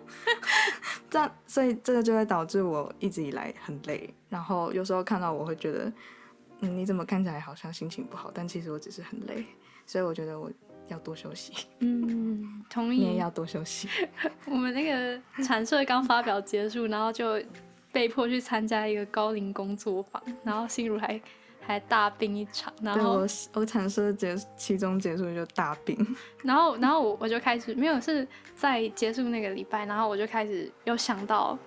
[1.10, 5.92] 这样，所以这个就会导致我一直以来很累，然后有时候看到我会觉得，
[6.62, 9.46] 嗯，你怎么看起来好像心情不好，但其实我只是很累，
[9.88, 10.52] 所以我觉得我
[10.90, 13.00] 要多休息， 嗯，同意。
[13.00, 13.88] 你也要多休息。
[14.46, 17.42] 我们那个产社刚发表结束，然后就
[17.92, 21.20] 被迫去参加一个高龄工作坊，然后心如还
[21.60, 25.98] 还大病一场，然后对我我产社结期中结束就大病，
[26.44, 31.58] 然后，然后我我就开始没有是在结束那个礼拜，然后我就开始有想到，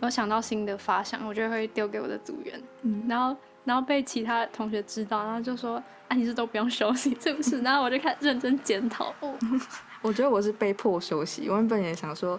[0.00, 3.34] 有想到新的发想，我就会丢给我的组员，嗯然后
[3.64, 7.60] 然后被其他同学知道，然后就说啊你是都不用休息是不是？
[7.62, 9.34] 然后我就开始认真检讨，哦，
[10.02, 12.38] 我觉得我是被迫休息，我原本也想说，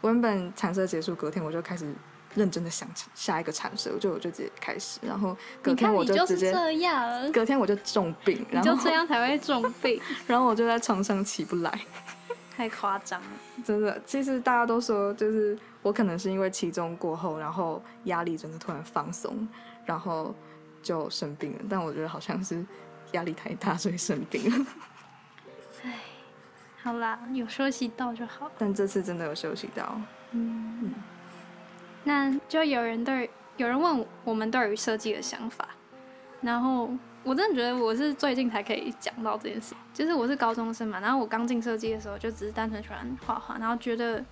[0.00, 1.92] 我原本产社结束隔天我就开始
[2.34, 11.72] 认真的想下一个产设，就我就直接开始，然后隔你天看你就直接，这样，隔天我就重病，你然后就这样才会重病， 然后我就在床上起不来。
[12.56, 13.26] 太夸张了。
[13.64, 19.48] 真的，其实大家都说，就是我可能是因为期中过后，然后压力真的突然放松，
[19.84, 20.32] 然后
[20.84, 21.58] 就生病了。
[21.68, 22.64] 但我觉得好像是
[23.10, 24.66] 压力太大，所以生病了。
[26.80, 28.50] 好啦，有休息到就好。
[28.58, 29.98] 但这次真的有休息到，
[30.32, 30.92] 嗯，
[32.04, 35.66] 那就有人对有人问我们对于设计的想法，
[36.42, 36.90] 然后
[37.22, 44.22] 我真的觉得我是最近才可以讲到这件事，就是我是高中生嘛，然后我刚进设计的时候就只是单纯喜欢画画，然后觉得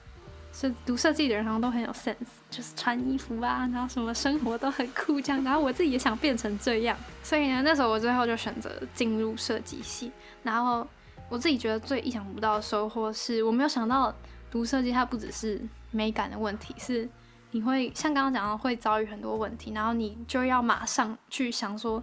[0.53, 2.15] 是读设计的人好像都很有 sense，
[2.51, 10.87] 就是穿衣服啊，然后什么生活都很酷这样，然后我自己也想变成这样，所以呢，那时候我最后就选择进入设计系，然后
[11.31, 14.15] 我自己觉得最意想不到的收获是我没有想到
[14.51, 17.09] 读设计它不只是美感的问题，是
[17.53, 22.03] 你会像刚刚讲的会遭遇很多问题，然后你就要马上去想说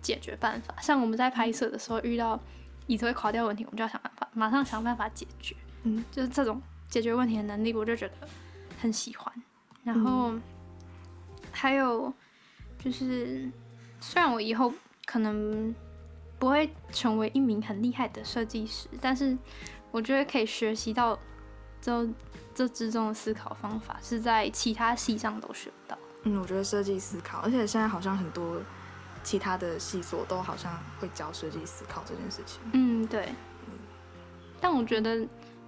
[0.00, 0.74] 解决办法。
[0.80, 2.40] 像我们在拍摄的时候遇到
[2.86, 5.54] 椅子会垮掉的问题，我们就要想办法，马上想办法解决。
[5.82, 8.14] 嗯，就是这种解决问题的能力，我就觉得
[8.80, 9.32] 很喜欢。
[9.84, 10.34] 然后
[11.52, 12.12] 还有
[12.78, 13.48] 就是，
[14.00, 14.72] 虽然我以后
[15.06, 15.74] 可能
[16.38, 19.36] 不会成为一名很厉害的设计师，但是
[19.90, 21.18] 我觉得可以学习到
[21.80, 22.06] 这
[22.54, 25.98] 这之中的思考方法，是在其他系上都学不到。
[26.24, 28.60] 嗯，我觉得设计思考，而且现在好像很多
[29.22, 32.60] 其他的系所都好像会教设计思考这件事情。
[32.72, 33.28] 嗯，对。
[34.60, 35.26] 但我觉得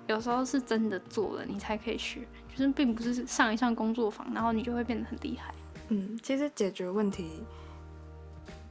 [0.08, 5.54] 有时候是真的做了，你才可以学，就是并不是上一上工作坊，然后你就会变得很厉害。
[5.88, 7.42] 嗯，其实解决问题，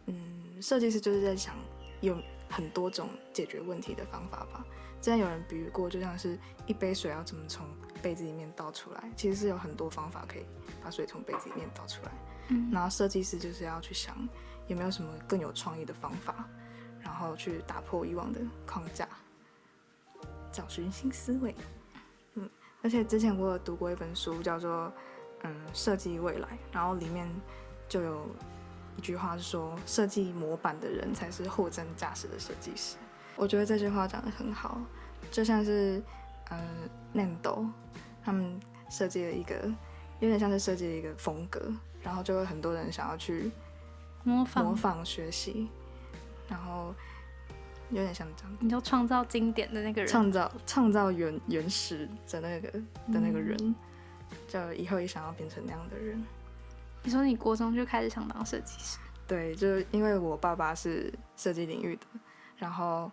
[0.07, 1.55] 嗯，设计师就是在想
[2.01, 2.17] 有
[2.49, 4.65] 很多种解决问题的方法吧。
[5.01, 7.65] 之前有人比喻过，就像是一杯水要怎么从
[8.03, 10.45] 杯子里面倒出来，其实是有很多方法可以
[10.83, 12.11] 把水从杯子里面倒出来。
[12.49, 14.15] 嗯然后设计师就是要去想
[14.67, 16.47] 有没有什么更有创意的方法，
[16.99, 19.07] 然后去打破以往的框架，
[20.51, 21.55] 找寻新思维。
[22.35, 22.49] 嗯，
[22.81, 24.91] 而且之前我有读过一本书，叫做
[25.43, 27.29] 嗯设计未来，然后里面
[27.87, 28.25] 就有
[28.97, 32.97] 一句话是说，设计模板的人才是货真价实的设计师。
[33.35, 34.79] 我觉得这句话讲得很好，
[35.31, 36.01] 就像是
[36.49, 37.67] 嗯 Nando
[38.23, 39.55] 他们设计了一个
[40.19, 41.73] 有点像是设计了一个风格，
[42.03, 43.49] 然后就会很多人想要去
[44.23, 45.69] 模仿，模仿学习，
[46.47, 46.93] 然后
[47.91, 48.57] 有点像这样。
[48.59, 50.09] 你就创造经典的那个人。
[50.09, 53.75] 创造创造原原始的那个的那个人，嗯
[54.47, 56.23] 就以后也想要变成那样的人。
[57.03, 62.05] 你说你国中就开始想当设计师，对，就因为我爸爸是设计领域的，
[62.57, 63.11] 然后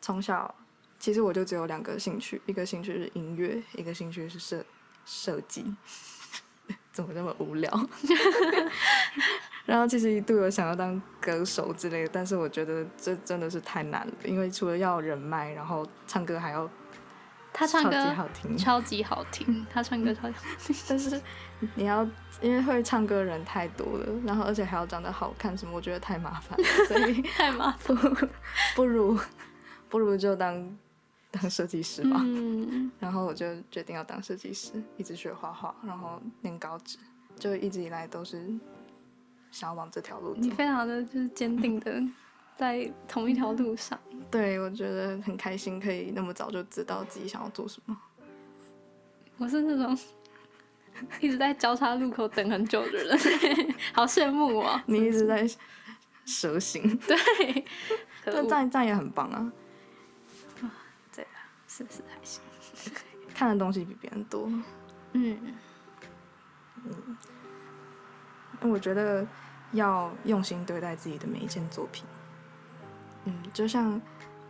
[0.00, 0.54] 从小
[0.98, 4.64] 其实我就只有两个兴趣，一个兴趣是音乐，一个兴趣是设
[5.04, 5.74] 设计。
[6.92, 7.70] 怎么这么无聊？
[9.64, 16.68] 然后其实一度有想要当歌手之类的，但是我觉得这真的是太难了，因为除了要人脉，然后唱歌还要
[17.52, 20.76] 他唱歌超级好听，超级好听，他唱歌超级好听。
[20.88, 21.20] 但是
[21.76, 22.02] 你要
[22.40, 27.96] 因为会唱歌的人太多了，然后而且还要长得好看什么，我觉得太麻烦了，所以 太麻烦。
[27.96, 28.28] 不
[28.74, 29.18] 不如
[29.88, 30.76] 不如就当
[31.30, 32.20] 当设计师吧。
[32.24, 36.98] 嗯，然后我就决定要当设计师，一直学画画，然后念高职，
[37.38, 38.50] 就一直以来都是
[39.52, 40.40] 想要往这条路走。
[40.40, 42.02] 你非常的就是坚定的
[42.56, 43.96] 在同一条路上。
[44.30, 47.96] 对，我觉得很开心，可以那么早就知道自己想要做什么。
[49.38, 49.96] 我是那种
[51.20, 53.18] 一直在交叉路口等很久的人，
[53.92, 54.80] 好羡慕哦。
[54.86, 55.46] 你一直在
[56.24, 57.16] 蛇行， 对，
[58.24, 59.52] 可但恶这样这样也很棒啊，
[61.14, 62.40] 对啊，是是还行。
[63.34, 64.46] 看的东西比别人多。
[65.14, 65.38] 嗯，因为
[68.70, 69.26] 我觉得
[69.72, 72.04] 要用心对待自己的每一件作品。
[73.24, 74.00] 嗯，就像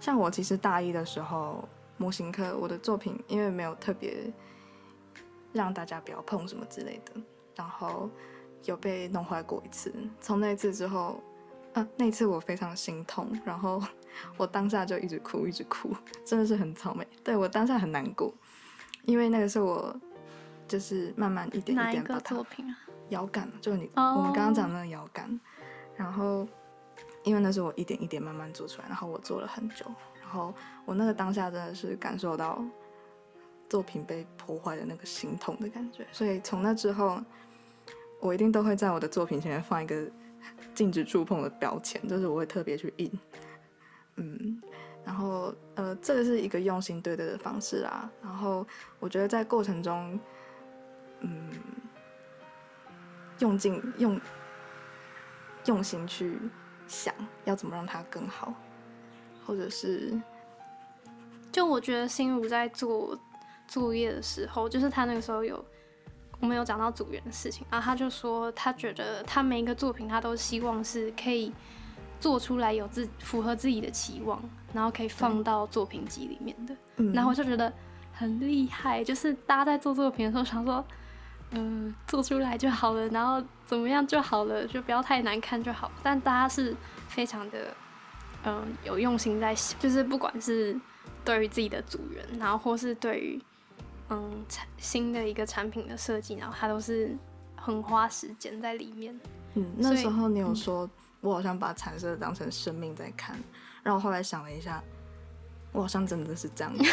[0.00, 4.32] 像我其实大一的时候模型课，我的作品因为没有特别
[5.52, 7.20] 让大家不要碰什么之类的，
[7.54, 8.08] 然后
[8.64, 9.92] 有被弄坏过一次。
[10.20, 11.22] 从那次之后，
[11.74, 13.82] 啊，那次我非常心痛，然后
[14.38, 15.94] 我当下就一直哭，一直哭，
[16.24, 17.06] 真的是很草莓。
[17.22, 18.32] 对我当下很难过，
[19.04, 19.94] 因为那个是我
[20.66, 22.78] 就是慢慢一点一点把它作品啊？
[23.12, 25.40] 摇杆，就是你、哦我们刚刚讲的那个摇杆，
[25.96, 26.46] 然后
[27.22, 29.86] 因为那是我一点一点慢慢做出来，然后我做了很久，
[30.20, 30.54] 然后
[30.84, 32.62] 我那个当下真的是感受到
[33.68, 37.20] 作品被破坏的那个心痛的感觉，所以从那之后，
[38.20, 40.10] 我一定都会在我的作品前面放一个
[40.74, 43.10] 禁止触碰的标签，就是我会特别去印，
[44.16, 44.60] 嗯。
[45.04, 48.08] 然后，呃，这个是一个用心对待的方式啊。
[48.22, 48.64] 然后，
[49.00, 50.16] 我觉得在过程中，
[51.18, 51.50] 嗯，
[53.43, 54.20] 用尽用
[55.66, 56.38] 用心去
[56.86, 57.12] 想
[57.45, 58.55] 要怎么让它更好，
[59.45, 60.16] 或者是
[61.51, 63.18] 就我觉得心如在做
[63.66, 65.62] 作业的时候，就是他那个时候有
[66.38, 71.53] 我们有讲到组员的事情，然后他就说他觉得他每一个作品他都希望是可以
[72.20, 74.40] 做出来有自符合自己的期望，
[74.72, 76.76] 然后可以放到作品集里面的。
[76.97, 77.72] 嗯，然后我就觉得
[78.12, 80.84] 很厉害，就是大家在做作品的时候想说，
[81.53, 85.90] 嗯、做出来就好了，然后怎么样就好了，就不要太难看就好。
[86.03, 86.74] 但大家是
[87.09, 87.74] 非常的，
[88.44, 90.78] 嗯、有用心在想，就是不管是
[91.24, 93.40] 对于自己的组员，然后或是对于
[94.09, 97.16] 嗯产新的一个产品的设计，然后他都是
[97.57, 99.18] 很花时间在里面。
[99.55, 100.90] 嗯，那时候你有嗯说，
[101.20, 103.38] 我好像把产色当成生命在看，
[103.82, 104.82] 然后后来想了一下，
[105.72, 106.84] 我好像真的是这样子，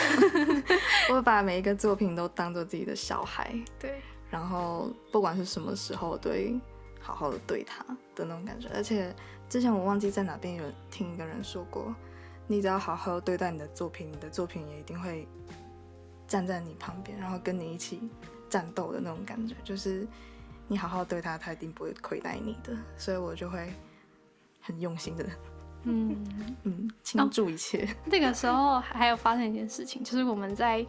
[1.11, 6.59] 我把每一个作品都当做自己的小孩，对，然后不管是什么时候，对
[6.99, 7.83] 好好的对他
[8.15, 8.69] 的那种感觉。
[8.73, 9.13] 而且
[9.47, 11.93] 之前我忘记在哪边有听一个人说过，
[12.47, 15.27] 你只要好好对待你的作品，你的作品也一定会
[16.27, 18.01] 站在你旁边，然后跟你一起
[18.49, 19.55] 战斗的那种感觉。
[19.63, 20.07] 就是
[20.67, 22.77] 你好好对他，他一定不会亏待你的。
[22.97, 23.73] 所以我就会
[24.61, 25.25] 很用心的，
[25.83, 26.23] 嗯。
[26.63, 27.87] 嗯，倾注一切。
[28.05, 30.85] 那个时候还有发生一件事情，就是我们在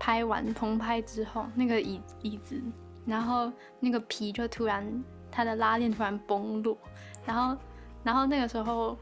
[0.00, 2.60] 拍完棚拍之后，那个椅椅子，
[3.04, 6.76] 然后那个皮就突然它的拉链突然崩落，
[7.24, 7.56] 然后
[8.02, 8.96] 然后那个时候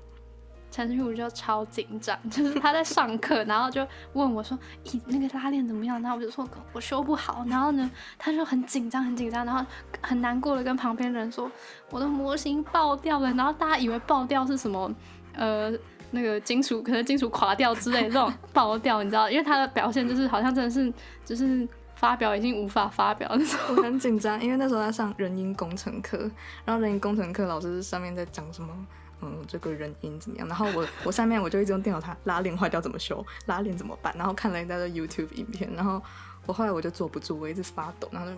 [0.71, 9.65] 陈旭武就超紧张，就是他在上课，然后就问我说：“咦，那个拉链怎么样？”然后我就说：“我修不好。”然后呢，他就很紧张，很紧张，然后
[10.03, 11.51] 很难过的跟旁边人说
[11.91, 14.93] ：“我的模型爆掉了。”然后大家以为爆掉是什么？
[15.35, 15.73] 呃，
[16.11, 20.93] 那个金属可能金属垮掉之类的这种爆掉，你知道，因为他的表现就是好像真的是
[21.25, 23.59] 就是发表已经无法发表那种。
[23.77, 26.19] 我很紧张，因为那时候在上人因工程课，
[26.65, 28.73] 然后人因工程课老师上面在讲什么，
[29.21, 36.01] 嗯，这个人音怎么样，然后我我上面我就一直用电脑它拉链坏掉怎么修，拉链怎么办，然后看了一大堆 YouTube 影片，然后
[36.47, 38.37] 我后来我就坐不住，我一直发抖，然后就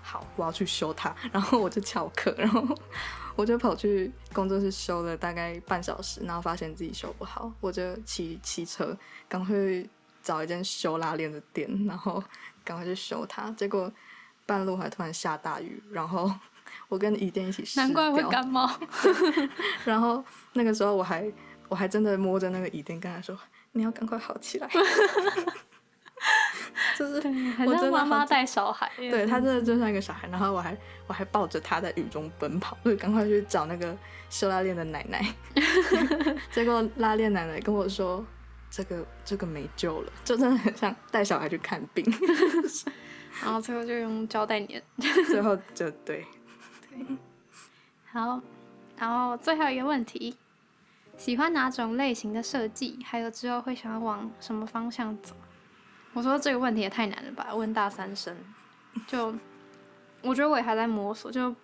[0.00, 2.66] 好，我要去修它，然后我就翘课，然后
[3.34, 8.96] 我就跑去工作室修了大概半小时，然后发现自己修不好，我就骑骑车
[9.28, 9.88] 赶快去
[10.22, 12.22] 找一间修拉链的店，然后
[12.64, 13.90] 赶快去修它，结果
[14.44, 16.30] 半路还突然下大雨，然后
[16.88, 18.70] 我跟雨店一起湿难怪会感冒。
[19.84, 21.30] 然后那个时候我还
[21.68, 23.38] 我还真的摸着那个椅垫跟他说
[23.72, 24.68] ：“你要赶快好起来。”
[26.98, 28.90] 就是，很我像妈妈带小孩。
[28.96, 33.96] 对他真的就像一个小孩，然后我还我还抱着他在雨中奔跑，就赶快去找那个
[34.30, 35.24] 修拉链的奶奶。
[36.50, 38.24] 结果拉链奶奶跟我说
[38.70, 42.04] ：“这个这个没救了。”就真的很像带小孩去看病。
[43.42, 44.82] 然后最后就用胶带粘。
[45.26, 46.24] 最后就对
[46.90, 47.06] 对，
[48.10, 48.40] 好，
[48.98, 50.36] 然后最后一个问题，
[51.16, 52.98] 喜欢哪种类型的设计？
[53.04, 55.34] 还有之后会想要往什么方向走？
[56.12, 58.36] 我说这个问题也太难了吧，问大三生，
[59.06, 59.34] 就
[60.22, 61.54] 我觉得我也还在摸索，就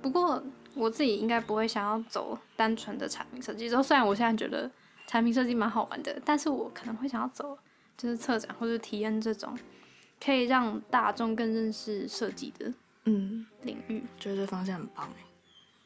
[0.00, 0.42] 不过
[0.74, 3.68] 我自己应该不会想要走单纯的产品设计。
[3.68, 4.70] 就虽然我现在觉得
[5.06, 7.58] 产品设计蛮好玩的，但是我可能会想要走
[7.96, 9.58] 就是策展或者体验这种
[10.22, 12.72] 可以让大众更认识设计的
[13.04, 14.04] 嗯，领域。
[14.18, 15.24] 觉得这方向很棒哎。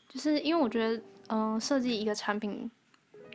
[0.09, 2.71] 就是因为我觉得，嗯、设计一个产品，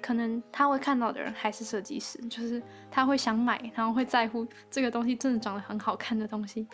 [0.05, 6.67] 可能他会看到的人还是设计师，就是他会想买，然后会在乎这个东西真的长得很好看的东西，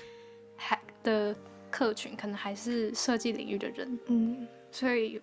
[0.57, 1.33] 还的
[1.69, 5.21] 客群可能还是设计领域的人，嗯，所以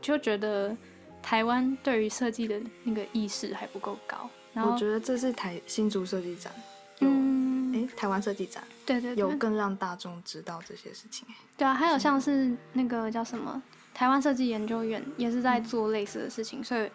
[0.00, 0.76] 就觉得
[1.20, 4.30] 台湾对于设计的那个意识还不够高。
[4.52, 6.52] 然后我，觉得这是台新竹设计展
[7.00, 11.34] 有嗯，哎、台湾设计展对对对，有更让大众知道这些事情哎。
[11.56, 13.60] 对啊，还有像是那个叫什么
[13.92, 16.88] 台湾设计研究院也是在做类似的事情，所以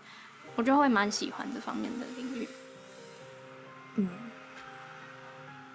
[0.55, 2.47] 我就会蛮喜欢这方面的领域。
[3.95, 4.09] 嗯，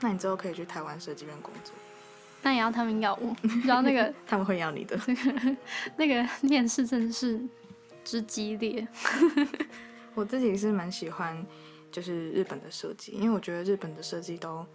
[0.01, 1.73] 那你之后可以去台湾设计院工作，
[2.43, 4.99] 那也要他们要我，然后那个 他们会要你的。
[5.97, 7.41] 那个面试真的是
[8.05, 8.87] 之激烈。
[10.15, 11.47] 我自己是蛮喜欢，
[11.93, 14.67] 就是日本的设计，因为我觉得日本的设计都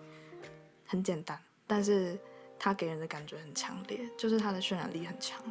[0.86, 1.38] 很简单，
[1.68, 2.18] 但是
[2.58, 5.42] 它给人的感觉很强烈，就是它的渲染力很强，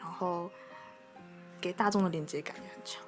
[0.00, 0.50] 然后
[1.60, 3.02] 给大众的连接感也很强，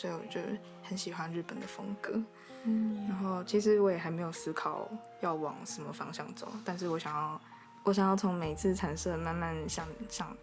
[0.00, 0.40] 所以我就
[0.82, 2.18] 很喜欢日本的风格。
[2.64, 4.88] 嗯，然后其实我也还没有思考
[5.20, 7.40] 要往什么方向走，但是我想要，
[7.84, 10.34] 我想要从每次产设慢慢想想，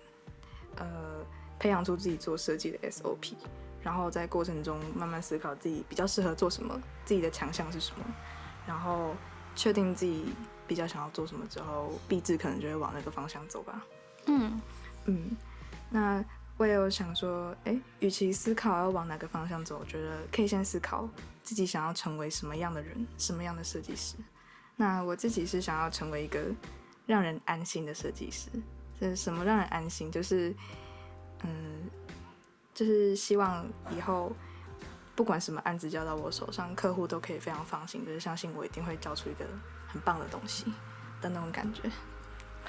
[0.76, 0.86] 呃，
[1.58, 3.34] 培养出自己做设计的 SOP，
[3.82, 8.06] 然后在过程中慢慢思考自己比较适合做什么，自己的强项是什么，
[8.68, 9.16] 然后
[9.56, 10.26] 确定自己
[10.68, 13.84] 比较想要做什么之后，毕志可能就会往那个方向走吧。
[14.28, 14.62] 嗯，
[15.06, 15.38] 嗯，
[15.90, 16.24] 那
[16.58, 21.08] 我也有想说，诶，与其思考要往哪个方向走，我觉得可以先思考
[21.44, 24.16] 自己想要成为什么样的人，什么样的设计师。
[24.76, 26.44] 那我自己是想要成为一个
[27.06, 28.50] 让人安心的设计师。
[29.00, 30.12] 这是什么让人安心？
[30.12, 30.52] 就是，
[31.44, 31.88] 嗯，
[32.74, 33.64] 就是希望
[33.96, 34.32] 以后
[35.16, 39.46] 不管什么案子交到我手上，客户都可以非常放心，就是相信我一定会交出一个
[39.88, 40.66] 很棒的东西
[41.22, 41.84] 的那种感觉。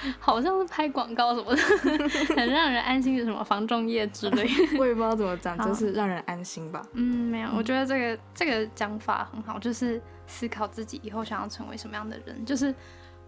[0.18, 1.62] 好像是拍广告什么的，
[2.36, 4.49] 很让人安心的什么防重液之类。
[4.78, 6.82] 我也不知道怎么讲，就是让人安心吧。
[6.92, 12.74] 嗯，没有，我觉得这个这个讲法很好，就是思考自己以后想要成为什么样的人，就是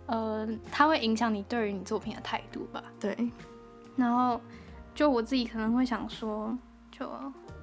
[0.06, 2.82] 呃，它会影响你对于你作品的态度吧。
[2.98, 3.16] 对，
[3.96, 4.40] 然后
[4.94, 6.56] 就我自己可能会想说，
[6.90, 7.08] 就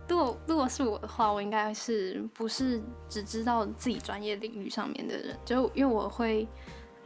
[0.08, 6.48] 如果如果是我的话，我应该是不是只知道自己专业领域上面的人，就因为我会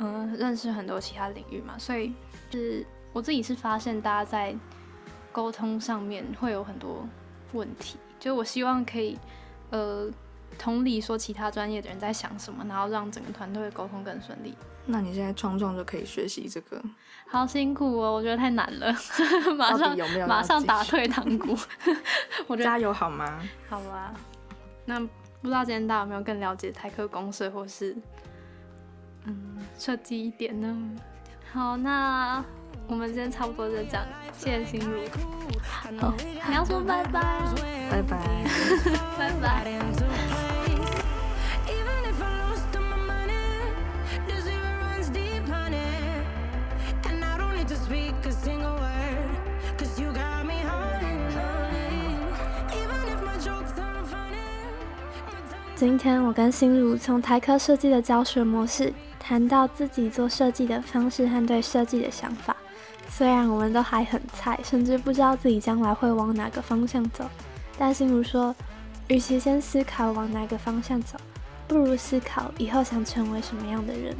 [0.01, 2.13] 嗯、呃认识很多其他领域嘛，所以
[2.51, 4.55] 是我自己是发现大家在
[5.31, 7.07] 沟通上面会有很多
[7.53, 9.17] 问题，就我希望可以
[9.69, 10.09] 呃
[10.57, 14.53] 同理说其他专业的人在想什么，然后让整个团队的沟通更顺利。
[14.87, 16.81] 那你现在创创就可以学习这个，
[17.29, 18.91] 好辛苦哦，我觉得太难了，
[19.55, 21.55] 马上有没有马上打退堂鼓。
[22.47, 23.39] 我觉得加油好吗？
[23.69, 24.11] 好吧，
[24.85, 27.95] 那不知道今天大家有没有更了解台科公社或是
[29.25, 30.77] 嗯设计一点呢？
[31.51, 32.43] 好，那
[32.87, 34.05] 我们今天差不多就这样，
[34.37, 35.01] 谢谢心如。
[35.99, 36.13] 好，
[36.47, 37.21] 你要说拜拜，
[37.91, 38.17] 拜拜。
[39.17, 39.71] 拜拜。
[55.75, 58.93] 今天我跟心如从台科设计的教学模式
[59.31, 62.53] 谈到自己做设计的方式和对设计的想法。
[63.07, 67.23] 虽然我们都还很菜，甚至不知道自己将来会往哪个方向走，
[67.77, 68.53] 但心如说，
[69.07, 71.17] 与其先思考往哪个方向走，
[71.65, 74.13] 不如思考以后想成为什么样的人。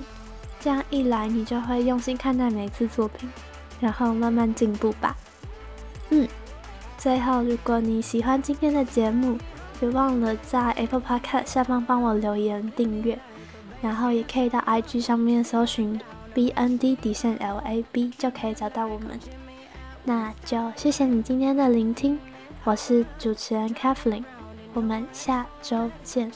[0.62, 3.30] 这样一来，你就会用心看待每次作品，
[3.82, 5.14] 然后慢慢进步吧。
[6.12, 6.26] 嗯，
[6.98, 9.38] 最后，如果你喜欢今天的节目，
[9.78, 13.20] 别忘了在 Apple Podcast 下方帮我留言订阅，
[13.82, 16.00] 然后也可以到 IG 上面搜寻
[16.34, 19.20] BND 底线 LAB 就可以找到我们。
[20.04, 22.18] 那就谢谢你今天的聆听，
[22.64, 24.24] 我是主持人 Kathleen，
[24.74, 26.32] 我们下周见。